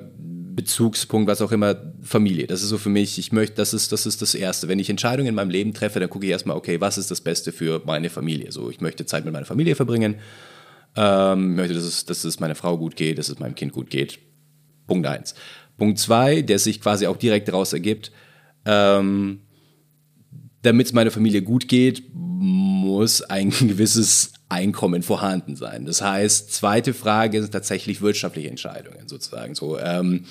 Bezugspunkt, 0.55 1.27
was 1.27 1.41
auch 1.41 1.51
immer, 1.51 1.75
Familie. 2.01 2.47
Das 2.47 2.61
ist 2.61 2.69
so 2.69 2.77
für 2.77 2.89
mich, 2.89 3.17
ich 3.17 3.31
möchte, 3.31 3.55
das 3.55 3.73
ist, 3.73 3.91
das 3.91 4.05
ist 4.05 4.21
das 4.21 4.35
Erste. 4.35 4.67
Wenn 4.67 4.79
ich 4.79 4.89
Entscheidungen 4.89 5.29
in 5.29 5.35
meinem 5.35 5.49
Leben 5.49 5.73
treffe, 5.73 5.99
dann 5.99 6.09
gucke 6.09 6.25
ich 6.25 6.31
erstmal, 6.31 6.57
okay, 6.57 6.81
was 6.81 6.97
ist 6.97 7.09
das 7.09 7.21
Beste 7.21 7.51
für 7.51 7.81
meine 7.85 8.09
Familie? 8.09 8.51
So, 8.51 8.69
ich 8.69 8.81
möchte 8.81 9.05
Zeit 9.05 9.25
mit 9.25 9.33
meiner 9.33 9.45
Familie 9.45 9.75
verbringen, 9.75 10.15
ähm, 10.95 11.55
möchte, 11.55 11.73
dass 11.73 11.83
es, 11.83 12.05
dass 12.05 12.23
es 12.23 12.39
meiner 12.39 12.55
Frau 12.55 12.77
gut 12.77 12.95
geht, 12.95 13.17
dass 13.17 13.29
es 13.29 13.39
meinem 13.39 13.55
Kind 13.55 13.71
gut 13.71 13.89
geht. 13.89 14.19
Punkt 14.87 15.07
eins. 15.07 15.35
Punkt 15.77 15.99
zwei, 15.99 16.41
der 16.41 16.59
sich 16.59 16.81
quasi 16.81 17.07
auch 17.07 17.17
direkt 17.17 17.47
daraus 17.47 17.73
ergibt, 17.73 18.11
ähm, 18.65 19.41
damit 20.61 20.87
es 20.87 20.93
meiner 20.93 21.11
Familie 21.11 21.41
gut 21.41 21.67
geht, 21.67 22.03
muss 22.13 23.21
ein 23.21 23.49
gewisses 23.59 24.33
Einkommen 24.49 25.01
vorhanden 25.01 25.55
sein. 25.55 25.85
Das 25.85 26.01
heißt, 26.01 26.53
zweite 26.53 26.93
Frage 26.93 27.41
sind 27.41 27.51
tatsächlich 27.51 28.01
wirtschaftliche 28.01 28.49
Entscheidungen 28.49 29.07
sozusagen. 29.07 29.55
So, 29.55 29.79
ähm, 29.79 30.25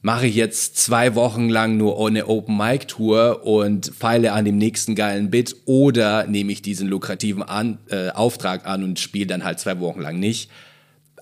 mache 0.00 0.26
ich 0.26 0.34
jetzt 0.34 0.76
zwei 0.76 1.14
Wochen 1.14 1.48
lang 1.48 1.76
nur 1.76 2.06
eine 2.06 2.28
Open 2.28 2.56
Mic 2.56 2.86
Tour 2.86 3.44
und 3.44 3.92
feile 3.98 4.32
an 4.32 4.44
dem 4.44 4.58
nächsten 4.58 4.94
geilen 4.94 5.30
Bit 5.30 5.56
oder 5.64 6.26
nehme 6.26 6.52
ich 6.52 6.62
diesen 6.62 6.88
lukrativen 6.88 7.42
an, 7.42 7.78
äh, 7.88 8.10
Auftrag 8.10 8.66
an 8.66 8.84
und 8.84 9.00
spiele 9.00 9.26
dann 9.26 9.44
halt 9.44 9.58
zwei 9.58 9.80
Wochen 9.80 10.00
lang 10.00 10.20
nicht. 10.20 10.50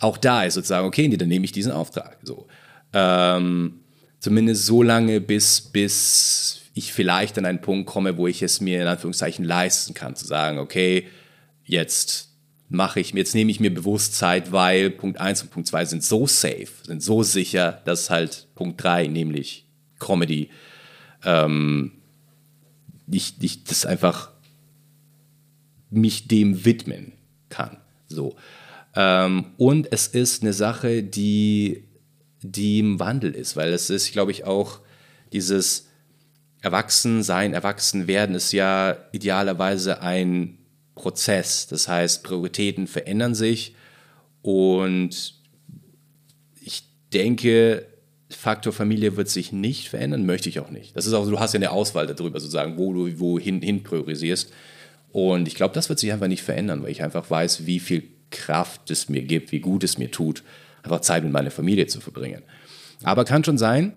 Auch 0.01 0.19
da 0.19 0.45
ist 0.45 0.55
sozusagen, 0.55 0.87
okay, 0.87 1.09
nee, 1.09 1.17
dann 1.17 1.29
nehme 1.29 1.45
ich 1.45 1.53
diesen 1.53 1.73
Auftrag. 1.73 2.19
So. 2.23 2.47
Ähm, 2.93 3.81
zumindest 4.19 4.67
so 4.67 4.83
lange, 4.83 5.21
bis, 5.21 5.61
bis 5.61 6.66
ich 6.77 6.93
vielleicht 6.93 7.39
an 7.39 7.47
einen 7.47 7.62
Punkt 7.62 7.87
komme, 7.87 8.19
wo 8.19 8.27
ich 8.27 8.43
es 8.43 8.61
mir 8.61 8.83
in 8.83 8.87
Anführungszeichen 8.87 9.47
leisten 9.47 9.95
kann, 9.95 10.15
zu 10.15 10.27
sagen, 10.27 10.59
okay, 10.59 11.09
jetzt 11.65 12.29
mache 12.69 13.01
ich, 13.01 13.15
jetzt 13.15 13.35
nehme 13.35 13.51
ich 13.51 13.61
mir 13.61 13.73
bewusst 13.73 14.15
Zeit, 14.15 14.53
weil 14.53 14.91
Punkt 14.91 15.19
1 15.19 15.43
und 15.43 15.51
Punkt 15.51 15.69
2 15.69 15.87
sind 15.87 16.05
so 16.05 16.27
safe, 16.27 16.69
sind 16.83 17.03
so 17.03 17.23
sicher, 17.23 17.81
dass 17.87 18.11
halt 18.11 18.49
Punkt 18.55 18.83
3, 18.83 19.07
nämlich 19.07 19.67
Comedy, 19.99 20.51
ähm, 21.25 21.93
ich, 23.11 23.37
ich 23.41 23.65
das 23.65 23.87
einfach 23.87 24.33
mich 25.89 26.29
dem 26.29 26.67
widmen 26.67 27.12
kann. 27.49 27.79
So. 28.07 28.37
Ähm, 28.95 29.47
und 29.57 29.91
es 29.93 30.09
ist 30.09 30.43
eine 30.43 30.53
Sache, 30.53 31.03
die, 31.03 31.85
die 32.43 32.81
im 32.81 33.01
Wandel 33.01 33.33
ist, 33.33 33.57
weil 33.57 33.73
es 33.73 33.89
ist, 33.89 34.12
glaube 34.12 34.33
ich, 34.33 34.45
auch 34.45 34.81
dieses 35.33 35.87
Erwachsensein, 36.67 37.55
Erwachsenwerden 37.55 38.35
ist 38.35 38.51
ja 38.51 38.97
idealerweise 39.13 40.03
ein 40.03 40.59
Prozess. 40.97 41.69
Das 41.69 41.87
heißt, 41.87 42.25
Prioritäten 42.25 42.89
verändern 42.89 43.37
sich 43.37 43.77
und 44.43 45.35
ich 46.61 46.83
denke, 47.13 47.87
Faktor 48.29 48.73
Familie 48.73 49.17
wird 49.17 49.29
sich 49.29 49.53
nicht 49.53 49.89
verändern, 49.89 50.27
möchte 50.27 50.49
ich 50.49 50.59
auch 50.59 50.71
nicht. 50.71 50.97
Das 50.97 51.07
ist 51.07 51.13
auch, 51.13 51.29
du 51.29 51.39
hast 51.39 51.53
ja 51.53 51.59
eine 51.59 51.71
Auswahl 51.71 52.09
darüber, 52.09 52.41
sozusagen, 52.41 52.77
wo 52.79 52.93
du 52.93 53.21
wohin 53.21 53.63
hin 53.63 53.85
priorisierst. 53.85 54.53
Und 55.13 55.47
ich 55.47 55.55
glaube, 55.55 55.73
das 55.73 55.89
wird 55.89 56.01
sich 56.01 56.13
einfach 56.13 56.27
nicht 56.27 56.43
verändern, 56.43 56.83
weil 56.83 56.91
ich 56.91 57.05
einfach 57.05 57.31
weiß, 57.31 57.67
wie 57.67 57.79
viel 57.79 58.03
Kraft 58.31 58.91
es 58.91 59.09
mir 59.09 59.23
gibt, 59.23 59.53
wie 59.53 59.61
gut 59.61 59.85
es 59.85 59.99
mir 59.99 60.11
tut, 60.11 60.43
einfach 60.83 61.01
Zeit 61.01 61.23
mit 61.23 61.33
meiner 61.33 61.53
Familie 61.53 61.87
zu 61.87 62.01
verbringen. 62.01 62.43
Aber 63.05 63.25
kann 63.25 63.45
schon 63.45 63.57
sein, 63.57 63.93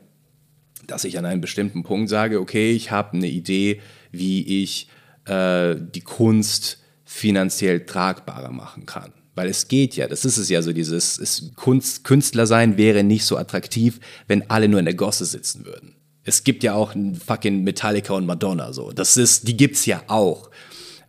dass 0.92 1.04
ich 1.04 1.18
an 1.18 1.26
einem 1.26 1.42
bestimmten 1.42 1.84
Punkt 1.84 2.10
sage, 2.10 2.40
okay, 2.40 2.72
ich 2.72 2.92
habe 2.92 3.18
eine 3.18 3.28
Idee, 3.28 3.82
wie 4.12 4.64
ich 4.64 4.88
äh, 5.26 5.76
die 5.78 6.02
Kunst 6.02 6.80
finanziell 7.06 7.86
tragbarer 7.86 8.52
machen 8.52 8.86
kann. 8.86 9.14
Weil 9.36 9.48
es 9.48 9.68
geht 9.68 9.96
ja, 9.96 10.08
das 10.08 10.26
ist 10.26 10.38
es 10.38 10.50
ja 10.50 10.62
so, 10.62 10.74
dieses 10.74 11.18
es, 11.18 11.52
Kunst, 11.56 12.04
Künstler 12.04 12.46
sein 12.46 12.78
wäre 12.78 13.04
nicht 13.04 13.26
so 13.26 13.38
attraktiv, 13.38 14.00
wenn 14.28 14.50
alle 14.50 14.68
nur 14.68 14.80
in 14.80 14.86
der 14.86 14.96
Gosse 14.96 15.26
sitzen 15.26 15.66
würden. 15.66 15.96
Es 16.24 16.44
gibt 16.44 16.64
ja 16.64 16.74
auch 16.74 16.94
fucking 17.26 17.64
Metallica 17.64 18.14
und 18.14 18.26
Madonna 18.26 18.74
so. 18.74 18.92
Das 18.92 19.18
ist, 19.18 19.48
die 19.48 19.56
gibt's 19.56 19.86
ja 19.86 20.04
auch. 20.08 20.52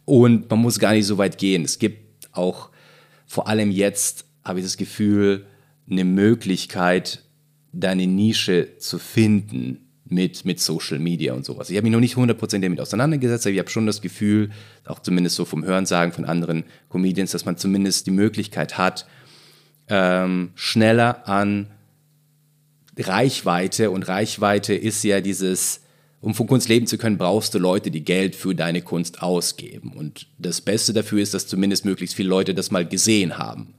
Und 0.05 0.49
man 0.49 0.61
muss 0.61 0.79
gar 0.79 0.93
nicht 0.93 1.07
so 1.07 1.19
weit 1.19 1.39
gehen. 1.39 1.65
Es 1.65 1.79
gibt 1.79 2.29
auch, 2.33 2.71
vor 3.27 3.49
allem 3.49 3.71
jetzt, 3.71 4.25
habe 4.45 4.61
ich 4.61 4.65
das 4.65 4.77
Gefühl, 4.77 5.47
eine 5.91 6.05
Möglichkeit, 6.05 7.23
deine 7.73 8.07
Nische 8.07 8.79
zu 8.79 8.99
finden, 8.99 9.91
mit, 10.11 10.45
mit 10.45 10.61
Social 10.61 10.99
Media 10.99 11.35
und 11.35 11.45
sowas. 11.45 11.71
Ich 11.71 11.77
habe 11.77 11.85
mich 11.85 11.93
noch 11.93 12.01
nicht 12.01 12.17
100% 12.17 12.61
damit 12.61 12.81
auseinandergesetzt, 12.81 13.47
aber 13.47 13.53
ich 13.53 13.59
habe 13.61 13.71
schon 13.71 13.87
das 13.87 14.03
Gefühl, 14.03 14.51
auch 14.85 14.99
zumindest 14.99 15.37
so 15.37 15.45
vom 15.45 15.65
Hörensagen 15.65 16.13
von 16.13 16.25
anderen 16.25 16.65
Comedians, 16.89 17.31
dass 17.31 17.45
man 17.45 17.57
zumindest 17.57 18.07
die 18.07 18.11
Möglichkeit 18.11 18.77
hat, 18.77 19.07
ähm, 19.89 20.51
schneller 20.55 21.29
an 21.29 21.69
Reichweite 22.99 23.91
und 23.91 24.09
Reichweite 24.09 24.75
ist 24.75 25.03
ja 25.05 25.21
dieses, 25.21 25.81
um 26.21 26.35
von 26.35 26.47
Kunst 26.47 26.69
leben 26.69 26.87
zu 26.87 26.99
können, 26.99 27.17
brauchst 27.17 27.55
du 27.55 27.59
Leute, 27.59 27.91
die 27.91 28.05
Geld 28.05 28.37
für 28.37 28.55
deine 28.55 28.83
Kunst 28.83 29.23
ausgeben. 29.23 29.93
Und 29.93 30.27
das 30.39 30.61
Beste 30.61 30.93
dafür 30.93 31.23
ist, 31.23 31.33
dass 31.33 31.47
zumindest 31.47 31.85
möglichst 31.85 32.15
viele 32.15 32.29
Leute 32.29 32.53
das 32.53 32.71
mal 32.71 32.87
gesehen 32.87 33.39
haben. 33.39 33.75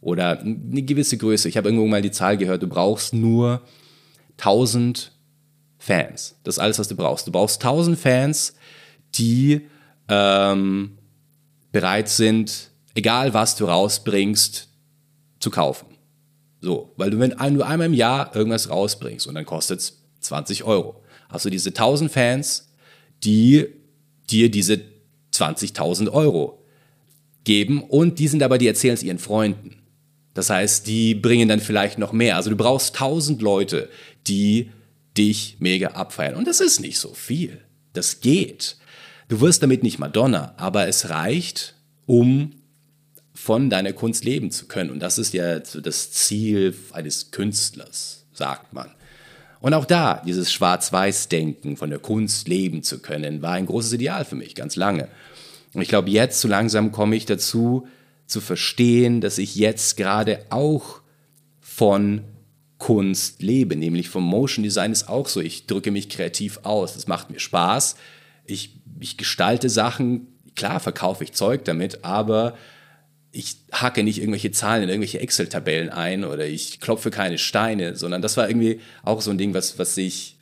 Oder 0.00 0.40
eine 0.40 0.82
gewisse 0.82 1.18
Größe. 1.18 1.48
Ich 1.48 1.56
habe 1.56 1.68
irgendwo 1.68 1.86
mal 1.86 2.02
die 2.02 2.10
Zahl 2.10 2.36
gehört, 2.36 2.62
du 2.62 2.66
brauchst 2.66 3.12
nur 3.12 3.62
1000 4.38 5.12
Fans. 5.78 6.36
Das 6.44 6.56
ist 6.56 6.58
alles, 6.58 6.78
was 6.78 6.88
du 6.88 6.96
brauchst. 6.96 7.26
Du 7.26 7.32
brauchst 7.32 7.62
1000 7.62 7.98
Fans, 7.98 8.54
die 9.14 9.66
ähm, 10.08 10.98
bereit 11.72 12.08
sind, 12.08 12.70
egal 12.94 13.34
was 13.34 13.56
du 13.56 13.66
rausbringst, 13.66 14.68
zu 15.38 15.50
kaufen. 15.50 15.86
So, 16.60 16.92
weil 16.96 17.10
du, 17.10 17.18
wenn 17.18 17.30
du 17.30 17.66
einmal 17.66 17.86
im 17.86 17.94
Jahr 17.94 18.34
irgendwas 18.36 18.68
rausbringst 18.68 19.26
und 19.26 19.34
dann 19.34 19.46
kostet 19.46 19.80
es 19.80 20.02
20 20.20 20.64
Euro, 20.64 21.02
hast 21.30 21.46
du 21.46 21.50
diese 21.50 21.70
1000 21.70 22.10
Fans, 22.10 22.68
die 23.24 23.66
dir 24.30 24.50
diese 24.50 24.80
20.000 25.32 26.10
Euro 26.10 26.62
geben 27.44 27.82
und 27.82 28.18
die 28.18 28.28
sind 28.28 28.42
aber, 28.42 28.58
die 28.58 28.66
erzählen 28.66 28.94
es 28.94 29.02
ihren 29.02 29.18
Freunden. 29.18 29.79
Das 30.34 30.50
heißt, 30.50 30.86
die 30.86 31.14
bringen 31.14 31.48
dann 31.48 31.60
vielleicht 31.60 31.98
noch 31.98 32.12
mehr. 32.12 32.36
Also 32.36 32.50
du 32.50 32.56
brauchst 32.56 32.94
1000 32.94 33.42
Leute, 33.42 33.88
die 34.26 34.70
dich 35.16 35.56
mega 35.58 35.88
abfeiern. 35.88 36.36
Und 36.36 36.46
das 36.46 36.60
ist 36.60 36.80
nicht 36.80 36.98
so 36.98 37.14
viel. 37.14 37.60
Das 37.92 38.20
geht. 38.20 38.76
Du 39.28 39.40
wirst 39.40 39.62
damit 39.62 39.82
nicht 39.82 39.98
Madonna, 39.98 40.54
aber 40.56 40.86
es 40.88 41.10
reicht, 41.10 41.74
um 42.06 42.52
von 43.34 43.70
deiner 43.70 43.92
Kunst 43.92 44.24
leben 44.24 44.50
zu 44.50 44.66
können. 44.66 44.90
Und 44.90 45.00
das 45.00 45.18
ist 45.18 45.32
ja 45.32 45.58
das 45.58 46.12
Ziel 46.12 46.74
eines 46.92 47.30
Künstlers, 47.30 48.26
sagt 48.32 48.72
man. 48.72 48.90
Und 49.60 49.74
auch 49.74 49.84
da, 49.84 50.22
dieses 50.26 50.52
Schwarz-Weiß-Denken, 50.52 51.76
von 51.76 51.90
der 51.90 51.98
Kunst 51.98 52.48
leben 52.48 52.82
zu 52.82 53.00
können, 53.00 53.42
war 53.42 53.52
ein 53.52 53.66
großes 53.66 53.92
Ideal 53.92 54.24
für 54.24 54.36
mich, 54.36 54.54
ganz 54.54 54.76
lange. 54.76 55.08
Und 55.74 55.82
ich 55.82 55.88
glaube, 55.88 56.10
jetzt 56.10 56.40
so 56.40 56.48
langsam 56.48 56.92
komme 56.92 57.16
ich 57.16 57.26
dazu, 57.26 57.86
zu 58.30 58.40
verstehen, 58.40 59.20
dass 59.20 59.38
ich 59.38 59.54
jetzt 59.56 59.96
gerade 59.96 60.44
auch 60.50 61.00
von 61.60 62.22
Kunst 62.78 63.42
lebe, 63.42 63.76
nämlich 63.76 64.08
vom 64.08 64.24
Motion 64.24 64.62
Design 64.62 64.92
ist 64.92 65.08
auch 65.08 65.28
so. 65.28 65.40
Ich 65.40 65.66
drücke 65.66 65.90
mich 65.90 66.08
kreativ 66.08 66.60
aus, 66.62 66.96
es 66.96 67.06
macht 67.06 67.30
mir 67.30 67.38
Spaß. 67.38 67.96
Ich, 68.46 68.80
ich 68.98 69.16
gestalte 69.16 69.68
Sachen, 69.68 70.28
klar 70.56 70.80
verkaufe 70.80 71.24
ich 71.24 71.32
Zeug 71.32 71.64
damit, 71.64 72.04
aber 72.04 72.56
ich 73.32 73.58
hacke 73.70 74.02
nicht 74.02 74.18
irgendwelche 74.18 74.50
Zahlen 74.50 74.82
in 74.82 74.88
irgendwelche 74.88 75.20
Excel-Tabellen 75.20 75.90
ein 75.90 76.24
oder 76.24 76.46
ich 76.46 76.80
klopfe 76.80 77.10
keine 77.10 77.38
Steine, 77.38 77.96
sondern 77.96 78.22
das 78.22 78.36
war 78.36 78.48
irgendwie 78.48 78.80
auch 79.02 79.20
so 79.20 79.30
ein 79.30 79.38
Ding, 79.38 79.54
was, 79.54 79.78
was 79.78 79.96
ich 79.96 80.36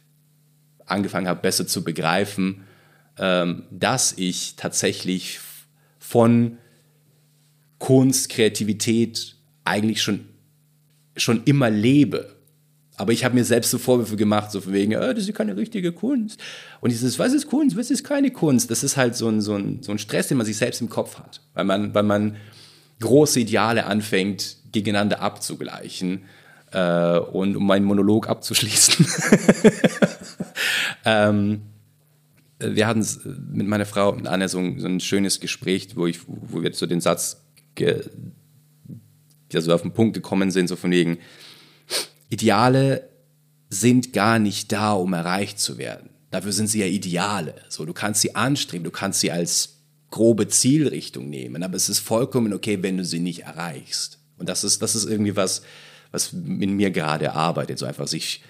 angefangen 0.86 1.28
habe, 1.28 1.42
besser 1.42 1.66
zu 1.66 1.84
begreifen, 1.84 2.64
ähm, 3.18 3.64
dass 3.70 4.14
ich 4.16 4.54
tatsächlich 4.56 5.40
von 5.98 6.58
Kunst, 7.78 8.28
Kreativität 8.28 9.36
eigentlich 9.64 10.02
schon 10.02 10.26
schon 11.20 11.42
immer 11.44 11.70
lebe. 11.70 12.36
Aber 12.96 13.12
ich 13.12 13.24
habe 13.24 13.36
mir 13.36 13.44
selbst 13.44 13.70
so 13.70 13.78
Vorwürfe 13.78 14.16
gemacht, 14.16 14.50
so 14.50 14.60
von 14.60 14.72
wegen, 14.72 14.96
oh, 14.96 15.12
das 15.12 15.28
ist 15.28 15.34
keine 15.34 15.56
richtige 15.56 15.92
Kunst. 15.92 16.40
Und 16.80 16.90
dieses, 16.90 17.18
was 17.18 17.32
ist 17.32 17.46
Kunst, 17.46 17.76
was 17.76 17.90
ist 17.90 18.02
keine 18.02 18.32
Kunst? 18.32 18.70
Das 18.72 18.82
ist 18.82 18.96
halt 18.96 19.14
so 19.14 19.28
ein, 19.28 19.40
so 19.40 19.54
ein, 19.54 19.82
so 19.82 19.92
ein 19.92 19.98
Stress, 19.98 20.26
den 20.28 20.36
man 20.36 20.46
sich 20.46 20.56
selbst 20.56 20.80
im 20.80 20.88
Kopf 20.88 21.18
hat. 21.18 21.40
Weil 21.54 21.64
man, 21.64 21.94
weil 21.94 22.02
man 22.02 22.36
große 23.00 23.38
Ideale 23.38 23.86
anfängt, 23.86 24.56
gegeneinander 24.72 25.20
abzugleichen. 25.20 26.24
Äh, 26.72 27.18
und 27.18 27.56
um 27.56 27.66
meinen 27.66 27.84
Monolog 27.84 28.28
abzuschließen. 28.28 29.06
ähm, 31.04 31.62
wir 32.58 32.88
hatten 32.88 33.06
mit 33.52 33.68
meiner 33.68 33.86
Frau 33.86 34.10
Anne 34.24 34.48
so 34.48 34.58
ein, 34.58 34.80
so 34.80 34.88
ein 34.88 34.98
schönes 34.98 35.38
Gespräch, 35.38 35.90
wo, 35.94 36.08
ich, 36.08 36.18
wo 36.26 36.62
wir 36.62 36.74
so 36.74 36.86
den 36.86 37.00
Satz 37.00 37.40
die 37.78 39.60
so 39.60 39.72
auf 39.72 39.82
den 39.82 39.92
Punkt 39.92 40.14
gekommen 40.14 40.50
sind, 40.50 40.68
so 40.68 40.76
von 40.76 40.90
wegen, 40.90 41.18
Ideale 42.28 43.08
sind 43.70 44.12
gar 44.12 44.38
nicht 44.38 44.72
da, 44.72 44.92
um 44.92 45.12
erreicht 45.12 45.58
zu 45.58 45.78
werden. 45.78 46.10
Dafür 46.30 46.52
sind 46.52 46.68
sie 46.68 46.80
ja 46.80 46.86
Ideale. 46.86 47.54
So, 47.68 47.84
du 47.86 47.92
kannst 47.92 48.20
sie 48.20 48.34
anstreben, 48.34 48.84
du 48.84 48.90
kannst 48.90 49.20
sie 49.20 49.30
als 49.30 49.78
grobe 50.10 50.48
Zielrichtung 50.48 51.28
nehmen, 51.28 51.62
aber 51.62 51.76
es 51.76 51.88
ist 51.88 52.00
vollkommen 52.00 52.52
okay, 52.52 52.82
wenn 52.82 52.96
du 52.96 53.04
sie 53.04 53.20
nicht 53.20 53.40
erreichst. 53.40 54.18
Und 54.38 54.48
das 54.48 54.64
ist, 54.64 54.82
das 54.82 54.94
ist 54.94 55.04
irgendwie 55.04 55.36
was, 55.36 55.62
was 56.10 56.32
in 56.32 56.76
mir 56.76 56.90
gerade 56.90 57.32
arbeitet, 57.32 57.78
so 57.78 57.86
einfach 57.86 58.06
sich, 58.06 58.42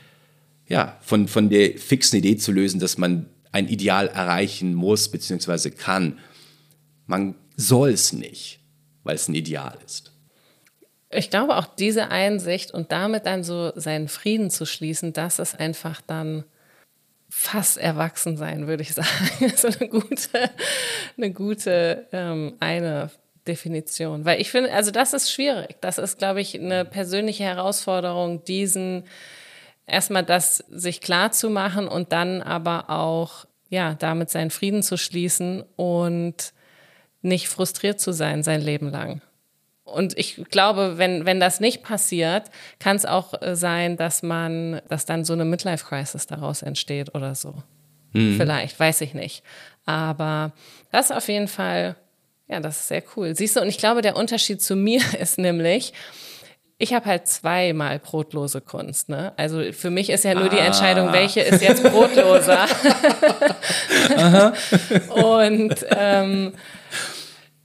ja, 0.68 0.98
von, 1.00 1.28
von 1.28 1.48
der 1.48 1.78
fixen 1.78 2.18
Idee 2.18 2.36
zu 2.36 2.52
lösen, 2.52 2.78
dass 2.78 2.98
man 2.98 3.26
ein 3.52 3.68
Ideal 3.68 4.08
erreichen 4.08 4.74
muss, 4.74 5.08
beziehungsweise 5.08 5.70
kann. 5.70 6.18
Man 7.06 7.34
soll 7.56 7.90
es 7.90 8.12
nicht, 8.12 8.57
weil 9.04 9.14
es 9.14 9.28
ein 9.28 9.34
Ideal 9.34 9.76
ist. 9.84 10.12
Ich 11.10 11.30
glaube 11.30 11.56
auch 11.56 11.66
diese 11.66 12.10
Einsicht 12.10 12.70
und 12.70 12.92
damit 12.92 13.26
dann 13.26 13.42
so 13.42 13.72
seinen 13.74 14.08
Frieden 14.08 14.50
zu 14.50 14.66
schließen, 14.66 15.12
das 15.12 15.38
ist 15.38 15.58
einfach 15.58 16.02
dann 16.02 16.44
fast 17.30 17.78
erwachsen 17.78 18.36
sein, 18.36 18.66
würde 18.66 18.82
ich 18.82 18.94
sagen. 18.94 19.52
so 19.56 19.68
eine 19.68 19.88
gute, 19.88 20.50
eine 21.16 21.32
gute 21.32 22.06
ähm, 22.12 22.56
eine 22.60 23.10
Definition. 23.46 24.24
Weil 24.24 24.40
ich 24.40 24.50
finde, 24.50 24.72
also 24.72 24.90
das 24.90 25.14
ist 25.14 25.32
schwierig. 25.32 25.76
Das 25.80 25.98
ist, 25.98 26.18
glaube 26.18 26.40
ich, 26.40 26.58
eine 26.58 26.84
persönliche 26.84 27.44
Herausforderung, 27.44 28.44
diesen 28.44 29.04
erstmal 29.86 30.24
das 30.24 30.58
sich 30.68 31.00
klar 31.00 31.32
zu 31.32 31.50
machen 31.50 31.88
und 31.88 32.12
dann 32.12 32.42
aber 32.42 32.90
auch, 32.90 33.46
ja, 33.70 33.94
damit 33.94 34.30
seinen 34.30 34.50
Frieden 34.50 34.82
zu 34.82 34.96
schließen 34.96 35.64
und 35.76 36.52
nicht 37.22 37.48
frustriert 37.48 38.00
zu 38.00 38.12
sein 38.12 38.42
sein 38.42 38.60
Leben 38.60 38.90
lang. 38.90 39.20
Und 39.84 40.16
ich 40.18 40.44
glaube, 40.50 40.98
wenn, 40.98 41.24
wenn 41.24 41.40
das 41.40 41.60
nicht 41.60 41.82
passiert, 41.82 42.50
kann 42.78 42.96
es 42.96 43.06
auch 43.06 43.40
äh, 43.40 43.56
sein, 43.56 43.96
dass 43.96 44.22
man, 44.22 44.82
dass 44.88 45.06
dann 45.06 45.24
so 45.24 45.32
eine 45.32 45.44
Midlife-Crisis 45.44 46.26
daraus 46.26 46.62
entsteht 46.62 47.14
oder 47.14 47.34
so. 47.34 47.54
Mhm. 48.12 48.36
Vielleicht, 48.36 48.78
weiß 48.78 49.00
ich 49.00 49.14
nicht. 49.14 49.42
Aber 49.86 50.52
das 50.92 51.06
ist 51.06 51.16
auf 51.16 51.28
jeden 51.28 51.48
Fall, 51.48 51.96
ja, 52.48 52.60
das 52.60 52.80
ist 52.80 52.88
sehr 52.88 53.02
cool. 53.16 53.34
Siehst 53.34 53.56
du, 53.56 53.60
und 53.62 53.68
ich 53.68 53.78
glaube, 53.78 54.02
der 54.02 54.16
Unterschied 54.16 54.60
zu 54.60 54.76
mir 54.76 55.02
ist 55.18 55.38
nämlich, 55.38 55.92
ich 56.78 56.94
habe 56.94 57.06
halt 57.06 57.26
zweimal 57.26 57.98
brotlose 57.98 58.60
Kunst. 58.60 59.08
Ne? 59.08 59.32
Also 59.36 59.72
für 59.72 59.90
mich 59.90 60.10
ist 60.10 60.24
ja 60.24 60.34
nur 60.34 60.44
ah. 60.44 60.48
die 60.48 60.58
Entscheidung, 60.58 61.12
welche 61.12 61.40
ist 61.40 61.60
jetzt 61.60 61.82
brotloser. 61.82 62.66
und 65.08 65.74
ähm, 65.90 66.52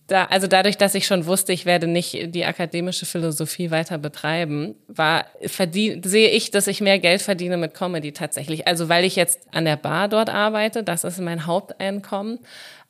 da, 0.08 0.26
also 0.26 0.48
dadurch, 0.48 0.78
dass 0.78 0.96
ich 0.96 1.06
schon 1.06 1.28
wusste, 1.28 1.54
ich 1.54 1.66
werde 1.66 1.88
nicht 1.88 2.36
die 2.36 2.44
akademische 2.44 3.06
Philosophie 3.06 3.70
weiter 3.70 4.00
betreiben, 4.00 4.76
war 4.88 5.26
verdien, 5.46 6.02
sehe 6.04 6.30
ich, 6.30 6.50
dass 6.50 6.68
ich 6.68 6.82
mehr 6.82 6.98
Geld 7.00 7.22
verdiene 7.22 7.58
mit 7.58 7.76
Comedy 7.76 8.12
tatsächlich. 8.14 8.68
Also 8.68 8.90
weil 8.90 9.06
ich 9.06 9.16
jetzt 9.16 9.42
an 9.52 9.66
der 9.66 9.78
Bar 9.78 10.10
dort 10.10 10.30
arbeite, 10.30 10.84
das 10.84 11.04
ist 11.04 11.20
mein 11.20 11.46
Haupteinkommen. 11.46 12.40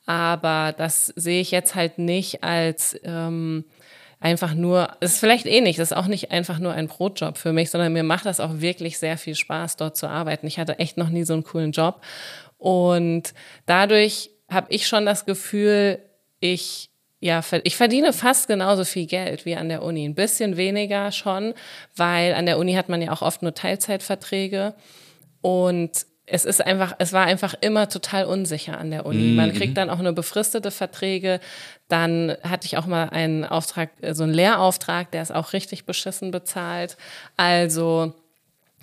Aber 0.06 0.74
das 0.76 1.06
sehe 1.16 1.40
ich 1.40 1.50
jetzt 1.50 1.74
halt 1.74 1.98
nicht 1.98 2.44
als 2.44 2.98
ähm, 3.04 3.64
einfach 4.24 4.54
nur, 4.54 4.88
es 5.00 5.12
ist 5.12 5.20
vielleicht 5.20 5.44
eh 5.44 5.60
nicht, 5.60 5.78
das 5.78 5.90
ist 5.90 5.96
auch 5.96 6.06
nicht 6.06 6.32
einfach 6.32 6.58
nur 6.58 6.72
ein 6.72 6.88
Brotjob 6.88 7.36
für 7.36 7.52
mich, 7.52 7.70
sondern 7.70 7.92
mir 7.92 8.02
macht 8.02 8.24
das 8.24 8.40
auch 8.40 8.60
wirklich 8.60 8.98
sehr 8.98 9.18
viel 9.18 9.34
Spaß, 9.34 9.76
dort 9.76 9.98
zu 9.98 10.08
arbeiten. 10.08 10.46
Ich 10.46 10.58
hatte 10.58 10.78
echt 10.78 10.96
noch 10.96 11.10
nie 11.10 11.24
so 11.24 11.34
einen 11.34 11.44
coolen 11.44 11.72
Job. 11.72 12.00
Und 12.56 13.34
dadurch 13.66 14.30
habe 14.48 14.68
ich 14.70 14.88
schon 14.88 15.04
das 15.04 15.26
Gefühl, 15.26 15.98
ich 16.40 16.90
ja, 17.20 17.40
ich 17.62 17.76
verdiene 17.76 18.12
fast 18.12 18.48
genauso 18.48 18.84
viel 18.84 19.06
Geld 19.06 19.46
wie 19.46 19.56
an 19.56 19.70
der 19.70 19.82
Uni. 19.82 20.04
Ein 20.04 20.14
bisschen 20.14 20.58
weniger 20.58 21.10
schon, 21.10 21.54
weil 21.96 22.34
an 22.34 22.44
der 22.44 22.58
Uni 22.58 22.74
hat 22.74 22.90
man 22.90 23.00
ja 23.00 23.12
auch 23.12 23.22
oft 23.22 23.40
nur 23.40 23.54
Teilzeitverträge. 23.54 24.74
Und 25.40 26.06
es 26.26 26.44
ist 26.44 26.64
einfach, 26.64 26.94
es 26.98 27.12
war 27.12 27.26
einfach 27.26 27.54
immer 27.60 27.88
total 27.88 28.24
unsicher 28.24 28.78
an 28.78 28.90
der 28.90 29.04
Uni. 29.04 29.34
Man 29.34 29.50
mhm. 29.50 29.54
kriegt 29.54 29.76
dann 29.76 29.90
auch 29.90 29.98
nur 29.98 30.12
befristete 30.12 30.70
Verträge. 30.70 31.38
Dann 31.88 32.36
hatte 32.42 32.66
ich 32.66 32.78
auch 32.78 32.86
mal 32.86 33.10
einen 33.10 33.44
Auftrag, 33.44 33.90
so 34.12 34.22
einen 34.22 34.32
Lehrauftrag, 34.32 35.10
der 35.10 35.22
ist 35.22 35.34
auch 35.34 35.52
richtig 35.52 35.84
beschissen 35.84 36.30
bezahlt. 36.30 36.96
Also, 37.36 38.14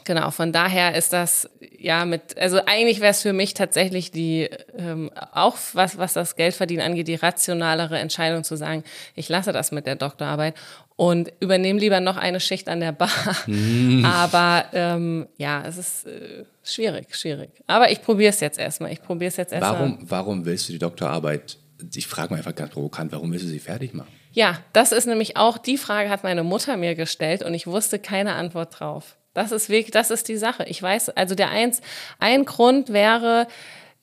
Genau, 0.03 0.31
von 0.31 0.51
daher 0.51 0.95
ist 0.95 1.13
das 1.13 1.49
ja 1.77 2.05
mit, 2.05 2.37
also 2.37 2.59
eigentlich 2.65 3.01
wäre 3.01 3.11
es 3.11 3.21
für 3.21 3.33
mich 3.33 3.53
tatsächlich 3.53 4.11
die, 4.11 4.49
ähm, 4.75 5.11
auch 5.31 5.57
was, 5.73 5.97
was 5.97 6.13
das 6.13 6.35
Geldverdienen 6.35 6.83
angeht, 6.83 7.07
die 7.07 7.15
rationalere 7.15 7.99
Entscheidung 7.99 8.43
zu 8.43 8.55
sagen, 8.55 8.83
ich 9.15 9.29
lasse 9.29 9.51
das 9.51 9.71
mit 9.71 9.85
der 9.85 9.95
Doktorarbeit 9.95 10.55
und 11.01 11.33
übernehme 11.39 11.79
lieber 11.79 11.99
noch 11.99 12.15
eine 12.15 12.39
Schicht 12.39 12.69
an 12.69 12.79
der 12.79 12.91
Bar. 12.91 13.09
Mm. 13.47 14.05
Aber 14.05 14.65
ähm, 14.71 15.27
ja, 15.35 15.63
es 15.65 15.77
ist 15.77 16.05
äh, 16.05 16.45
schwierig, 16.63 17.15
schwierig. 17.15 17.49
Aber 17.65 17.89
ich 17.89 18.03
probiere 18.03 18.29
es 18.29 18.39
jetzt 18.39 18.59
erstmal. 18.59 18.91
Ich 18.91 19.01
probiere 19.01 19.29
es 19.29 19.37
jetzt 19.37 19.51
erstmal. 19.51 19.79
Warum, 19.79 19.97
warum 20.01 20.45
willst 20.45 20.69
du 20.69 20.73
die 20.73 20.77
Doktorarbeit? 20.77 21.57
Ich 21.95 22.05
frage 22.05 22.29
mal 22.29 22.37
einfach 22.37 22.53
ganz 22.53 22.69
provokant, 22.73 23.11
warum 23.13 23.31
willst 23.31 23.45
du 23.45 23.49
sie 23.49 23.57
fertig 23.57 23.95
machen? 23.95 24.09
Ja, 24.31 24.59
das 24.73 24.91
ist 24.91 25.07
nämlich 25.07 25.37
auch 25.37 25.57
die 25.57 25.79
Frage, 25.79 26.11
hat 26.11 26.23
meine 26.23 26.43
Mutter 26.43 26.77
mir 26.77 26.93
gestellt 26.93 27.41
und 27.41 27.55
ich 27.55 27.65
wusste 27.65 27.97
keine 27.97 28.35
Antwort 28.35 28.79
drauf. 28.79 29.17
Das 29.33 29.51
ist 29.51 29.69
wirklich, 29.69 29.89
das 29.89 30.11
ist 30.11 30.27
die 30.27 30.37
Sache. 30.37 30.65
Ich 30.67 30.83
weiß, 30.83 31.09
also 31.09 31.33
der 31.33 31.49
eins, 31.49 31.81
ein 32.19 32.45
Grund 32.45 32.93
wäre, 32.93 33.47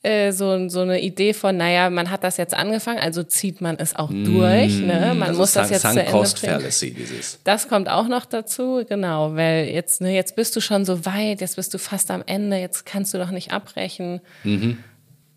äh, 0.01 0.31
so, 0.31 0.69
so 0.69 0.79
eine 0.81 1.01
Idee 1.01 1.33
von, 1.33 1.57
naja, 1.57 1.89
man 1.89 2.09
hat 2.09 2.23
das 2.23 2.37
jetzt 2.37 2.53
angefangen, 2.53 2.99
also 2.99 3.21
zieht 3.23 3.59
man 3.59 3.77
es 3.77 3.95
auch 3.95 4.09
durch. 4.09 4.79
Mm, 4.79 4.87
ne? 4.87 5.13
Man 5.17 5.35
muss 5.35 5.53
das 5.53 5.69
jetzt 5.69 5.81
zu 5.81 5.89
Ende 5.89 6.05
bringen. 6.05 6.95
Dieses. 6.95 7.39
Das 7.43 7.67
kommt 7.67 7.89
auch 7.89 8.07
noch 8.07 8.25
dazu, 8.25 8.85
genau, 8.87 9.35
weil 9.35 9.65
jetzt, 9.65 9.99
ne, 9.99 10.15
jetzt 10.15 10.37
bist 10.37 10.55
du 10.55 10.61
schon 10.61 10.85
so 10.85 11.05
weit, 11.05 11.41
jetzt 11.41 11.57
bist 11.57 11.73
du 11.73 11.77
fast 11.79 12.11
am 12.11 12.23
Ende, 12.25 12.57
jetzt 12.57 12.85
kannst 12.85 13.13
du 13.13 13.17
doch 13.17 13.31
nicht 13.31 13.51
abbrechen. 13.51 14.21
Mhm. 14.45 14.77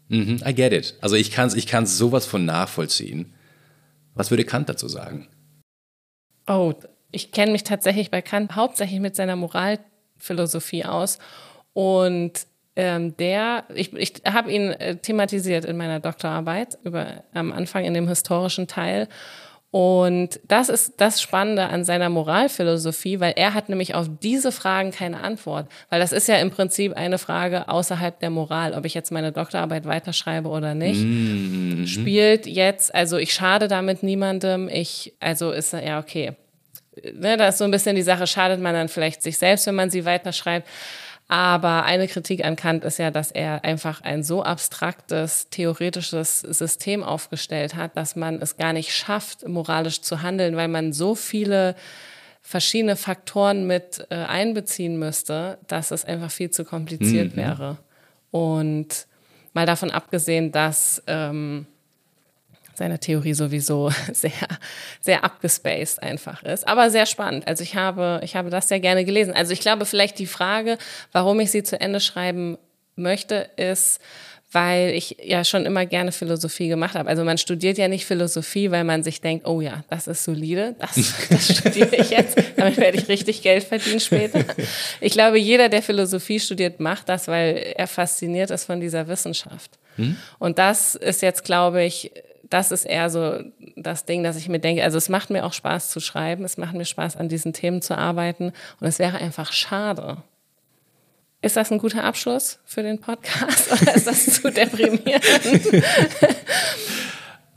Mhm, 0.08 0.40
I 0.46 0.54
get 0.54 0.72
it. 0.72 0.94
Also 1.00 1.16
ich 1.16 1.32
kann 1.32 1.48
es 1.48 1.54
ich 1.54 1.66
kann's 1.66 1.98
sowas 1.98 2.26
von 2.26 2.44
nachvollziehen. 2.44 3.32
Was 4.14 4.30
würde 4.30 4.44
Kant 4.44 4.68
dazu 4.68 4.86
sagen? 4.86 5.26
Oh, 6.46 6.74
ich 7.10 7.32
kenne 7.32 7.50
mich 7.50 7.64
tatsächlich 7.64 8.10
bei 8.10 8.22
Kant 8.22 8.54
hauptsächlich 8.54 9.00
mit 9.00 9.16
seiner 9.16 9.36
Moralphilosophie 9.36 10.84
aus. 10.84 11.18
Und 11.72 12.46
ähm, 12.74 13.16
der, 13.16 13.64
ich, 13.74 13.92
ich 13.92 14.14
habe 14.26 14.50
ihn 14.50 14.70
äh, 14.70 14.96
thematisiert 14.96 15.64
in 15.64 15.76
meiner 15.76 16.00
Doktorarbeit 16.00 16.78
über 16.84 17.24
am 17.34 17.52
Anfang 17.52 17.84
in 17.84 17.94
dem 17.94 18.08
historischen 18.08 18.66
Teil. 18.66 19.08
Und 19.70 20.38
das 20.46 20.68
ist 20.68 21.00
das 21.00 21.22
Spannende 21.22 21.64
an 21.68 21.82
seiner 21.84 22.10
Moralphilosophie, 22.10 23.20
weil 23.20 23.32
er 23.36 23.54
hat 23.54 23.70
nämlich 23.70 23.94
auf 23.94 24.06
diese 24.22 24.52
Fragen 24.52 24.90
keine 24.90 25.22
Antwort. 25.22 25.66
Weil 25.88 25.98
das 25.98 26.12
ist 26.12 26.28
ja 26.28 26.36
im 26.36 26.50
Prinzip 26.50 26.94
eine 26.94 27.16
Frage 27.16 27.68
außerhalb 27.68 28.20
der 28.20 28.28
Moral, 28.28 28.74
ob 28.74 28.84
ich 28.84 28.92
jetzt 28.92 29.10
meine 29.10 29.32
Doktorarbeit 29.32 29.86
weiterschreibe 29.86 30.50
oder 30.50 30.74
nicht. 30.74 31.02
Mhm. 31.02 31.86
Spielt 31.86 32.46
jetzt, 32.46 32.94
also 32.94 33.16
ich 33.16 33.32
schade 33.32 33.66
damit 33.66 34.02
niemandem, 34.02 34.68
ich, 34.68 35.14
also 35.20 35.52
ist 35.52 35.72
ja 35.72 35.98
okay 35.98 36.36
ne, 37.14 37.36
da 37.36 37.48
ist 37.48 37.58
so 37.58 37.64
ein 37.64 37.70
bisschen 37.70 37.96
die 37.96 38.02
Sache, 38.02 38.26
schadet 38.26 38.60
man 38.60 38.74
dann 38.74 38.88
vielleicht 38.88 39.22
sich 39.22 39.38
selbst, 39.38 39.66
wenn 39.66 39.74
man 39.74 39.90
sie 39.90 40.04
weiterschreibt. 40.04 40.68
Aber 41.32 41.84
eine 41.84 42.08
Kritik 42.08 42.44
an 42.44 42.56
Kant 42.56 42.84
ist 42.84 42.98
ja, 42.98 43.10
dass 43.10 43.30
er 43.30 43.64
einfach 43.64 44.02
ein 44.02 44.22
so 44.22 44.42
abstraktes, 44.42 45.48
theoretisches 45.48 46.40
System 46.40 47.02
aufgestellt 47.02 47.74
hat, 47.74 47.96
dass 47.96 48.16
man 48.16 48.42
es 48.42 48.58
gar 48.58 48.74
nicht 48.74 48.94
schafft, 48.94 49.48
moralisch 49.48 50.02
zu 50.02 50.20
handeln, 50.20 50.56
weil 50.56 50.68
man 50.68 50.92
so 50.92 51.14
viele 51.14 51.74
verschiedene 52.42 52.96
Faktoren 52.96 53.66
mit 53.66 54.06
äh, 54.10 54.16
einbeziehen 54.16 54.98
müsste, 54.98 55.56
dass 55.68 55.90
es 55.90 56.04
einfach 56.04 56.30
viel 56.30 56.50
zu 56.50 56.66
kompliziert 56.66 57.32
mhm. 57.32 57.36
wäre. 57.36 57.78
Und 58.30 59.06
mal 59.54 59.64
davon 59.64 59.90
abgesehen, 59.90 60.52
dass 60.52 61.02
ähm, 61.06 61.64
seine 62.74 62.98
Theorie 62.98 63.34
sowieso 63.34 63.90
sehr, 64.12 64.32
sehr 65.00 65.24
abgespaced 65.24 66.02
einfach 66.02 66.42
ist, 66.42 66.66
aber 66.66 66.90
sehr 66.90 67.06
spannend. 67.06 67.46
Also 67.46 67.62
ich 67.62 67.76
habe, 67.76 68.20
ich 68.22 68.36
habe 68.36 68.50
das 68.50 68.68
sehr 68.68 68.80
gerne 68.80 69.04
gelesen. 69.04 69.34
Also 69.34 69.52
ich 69.52 69.60
glaube, 69.60 69.86
vielleicht 69.86 70.18
die 70.18 70.26
Frage, 70.26 70.78
warum 71.12 71.40
ich 71.40 71.50
sie 71.50 71.62
zu 71.62 71.80
Ende 71.80 72.00
schreiben 72.00 72.58
möchte, 72.96 73.50
ist, 73.56 74.00
weil 74.52 74.90
ich 74.90 75.16
ja 75.22 75.44
schon 75.44 75.64
immer 75.64 75.86
gerne 75.86 76.12
Philosophie 76.12 76.68
gemacht 76.68 76.94
habe. 76.94 77.08
Also 77.08 77.24
man 77.24 77.38
studiert 77.38 77.78
ja 77.78 77.88
nicht 77.88 78.04
Philosophie, 78.04 78.70
weil 78.70 78.84
man 78.84 79.02
sich 79.02 79.20
denkt, 79.22 79.46
oh 79.46 79.62
ja, 79.62 79.82
das 79.88 80.06
ist 80.06 80.24
solide, 80.24 80.76
das, 80.78 80.94
das 81.30 81.56
studiere 81.56 81.96
ich 81.96 82.10
jetzt, 82.10 82.36
damit 82.56 82.76
werde 82.76 82.98
ich 82.98 83.08
richtig 83.08 83.42
Geld 83.42 83.64
verdienen 83.64 84.00
später. 84.00 84.44
Ich 85.00 85.12
glaube, 85.12 85.38
jeder, 85.38 85.68
der 85.70 85.82
Philosophie 85.82 86.38
studiert, 86.38 86.80
macht 86.80 87.08
das, 87.08 87.28
weil 87.28 87.72
er 87.76 87.86
fasziniert 87.86 88.50
ist 88.50 88.64
von 88.64 88.80
dieser 88.80 89.08
Wissenschaft. 89.08 89.70
Hm? 89.96 90.16
Und 90.38 90.58
das 90.58 90.94
ist 90.94 91.22
jetzt, 91.22 91.44
glaube 91.44 91.82
ich, 91.82 92.10
das 92.52 92.70
ist 92.70 92.84
eher 92.84 93.08
so 93.08 93.40
das 93.76 94.04
Ding, 94.04 94.22
dass 94.22 94.36
ich 94.36 94.48
mir 94.48 94.58
denke, 94.58 94.84
also 94.84 94.98
es 94.98 95.08
macht 95.08 95.30
mir 95.30 95.44
auch 95.44 95.54
Spaß 95.54 95.90
zu 95.90 96.00
schreiben, 96.00 96.44
es 96.44 96.58
macht 96.58 96.74
mir 96.74 96.84
Spaß, 96.84 97.16
an 97.16 97.28
diesen 97.28 97.52
Themen 97.52 97.80
zu 97.80 97.96
arbeiten 97.96 98.52
und 98.80 98.86
es 98.86 98.98
wäre 98.98 99.18
einfach 99.18 99.52
schade. 99.52 100.18
Ist 101.40 101.56
das 101.56 101.72
ein 101.72 101.78
guter 101.78 102.04
Abschluss 102.04 102.58
für 102.64 102.82
den 102.82 103.00
Podcast 103.00 103.72
oder 103.82 103.94
ist 103.94 104.06
das 104.06 104.26
zu 104.26 104.50
deprimierend? 104.50 105.24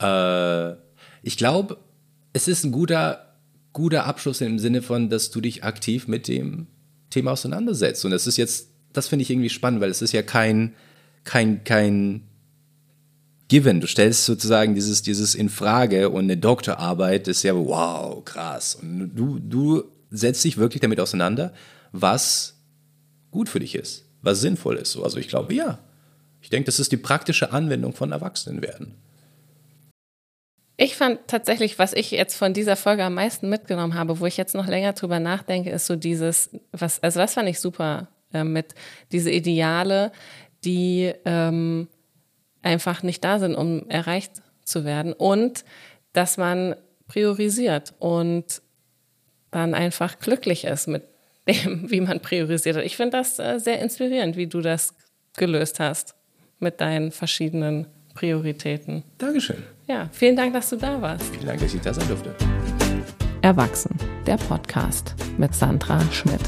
äh, 0.00 0.76
ich 1.22 1.36
glaube, 1.36 1.76
es 2.32 2.48
ist 2.48 2.64
ein 2.64 2.72
guter, 2.72 3.36
guter 3.72 4.06
Abschluss 4.06 4.40
im 4.40 4.58
Sinne 4.58 4.82
von, 4.82 5.10
dass 5.10 5.30
du 5.30 5.40
dich 5.40 5.62
aktiv 5.62 6.08
mit 6.08 6.26
dem 6.26 6.68
Thema 7.10 7.32
auseinandersetzt. 7.32 8.04
Und 8.04 8.10
das 8.12 8.26
ist 8.26 8.38
jetzt, 8.38 8.70
das 8.92 9.08
finde 9.08 9.22
ich 9.22 9.30
irgendwie 9.30 9.50
spannend, 9.50 9.80
weil 9.80 9.90
es 9.90 10.02
ist 10.02 10.12
ja 10.12 10.22
kein, 10.22 10.74
kein, 11.24 11.62
kein 11.64 12.22
given. 13.48 13.80
Du 13.80 13.86
stellst 13.86 14.24
sozusagen 14.24 14.74
dieses, 14.74 15.02
dieses 15.02 15.34
in 15.34 15.48
Frage 15.48 16.10
und 16.10 16.24
eine 16.24 16.36
Doktorarbeit 16.36 17.28
ist 17.28 17.42
ja 17.42 17.54
wow, 17.54 18.24
krass. 18.24 18.76
Und 18.76 19.12
du, 19.14 19.38
du 19.38 19.84
setzt 20.10 20.44
dich 20.44 20.56
wirklich 20.56 20.80
damit 20.80 21.00
auseinander, 21.00 21.52
was 21.92 22.54
gut 23.30 23.48
für 23.48 23.60
dich 23.60 23.74
ist, 23.74 24.04
was 24.22 24.40
sinnvoll 24.40 24.76
ist. 24.76 24.96
Also 24.96 25.18
ich 25.18 25.28
glaube, 25.28 25.54
ja. 25.54 25.78
Ich 26.40 26.50
denke, 26.50 26.66
das 26.66 26.78
ist 26.78 26.92
die 26.92 26.96
praktische 26.96 27.52
Anwendung 27.52 27.92
von 27.92 28.12
Erwachsenenwerden. 28.12 28.94
Ich 30.76 30.94
fand 30.94 31.20
tatsächlich, 31.26 31.78
was 31.78 31.94
ich 31.94 32.10
jetzt 32.10 32.36
von 32.36 32.52
dieser 32.52 32.76
Folge 32.76 33.02
am 33.02 33.14
meisten 33.14 33.48
mitgenommen 33.48 33.94
habe, 33.94 34.20
wo 34.20 34.26
ich 34.26 34.36
jetzt 34.36 34.54
noch 34.54 34.66
länger 34.66 34.92
drüber 34.92 35.18
nachdenke, 35.18 35.70
ist 35.70 35.86
so 35.86 35.96
dieses, 35.96 36.50
was, 36.70 37.02
also 37.02 37.18
das 37.18 37.34
fand 37.34 37.48
ich 37.48 37.60
super 37.60 38.08
äh, 38.32 38.44
mit 38.44 38.74
diese 39.10 39.30
Ideale, 39.30 40.12
die 40.64 41.12
ähm, 41.24 41.88
einfach 42.66 43.02
nicht 43.02 43.24
da 43.24 43.38
sind, 43.38 43.54
um 43.54 43.88
erreicht 43.88 44.42
zu 44.64 44.84
werden. 44.84 45.12
Und 45.12 45.64
dass 46.12 46.36
man 46.36 46.74
priorisiert 47.06 47.94
und 47.98 48.60
dann 49.50 49.74
einfach 49.74 50.18
glücklich 50.18 50.64
ist 50.64 50.88
mit 50.88 51.04
dem, 51.48 51.90
wie 51.90 52.00
man 52.00 52.20
priorisiert 52.20 52.76
hat. 52.76 52.84
Ich 52.84 52.96
finde 52.96 53.16
das 53.16 53.38
äh, 53.38 53.58
sehr 53.58 53.80
inspirierend, 53.80 54.36
wie 54.36 54.48
du 54.48 54.60
das 54.60 54.94
gelöst 55.36 55.80
hast 55.80 56.14
mit 56.58 56.80
deinen 56.80 57.12
verschiedenen 57.12 57.86
Prioritäten. 58.14 59.04
Dankeschön. 59.18 59.62
Ja, 59.86 60.08
vielen 60.10 60.34
Dank, 60.34 60.54
dass 60.54 60.70
du 60.70 60.76
da 60.76 61.00
warst. 61.00 61.24
Vielen 61.26 61.46
Dank, 61.46 61.60
dass 61.60 61.72
ich 61.72 61.80
da 61.80 61.94
sein 61.94 62.08
durfte. 62.08 62.34
Erwachsen, 63.42 63.96
der 64.26 64.38
Podcast 64.38 65.14
mit 65.38 65.54
Sandra 65.54 66.00
Schmidt. 66.10 66.40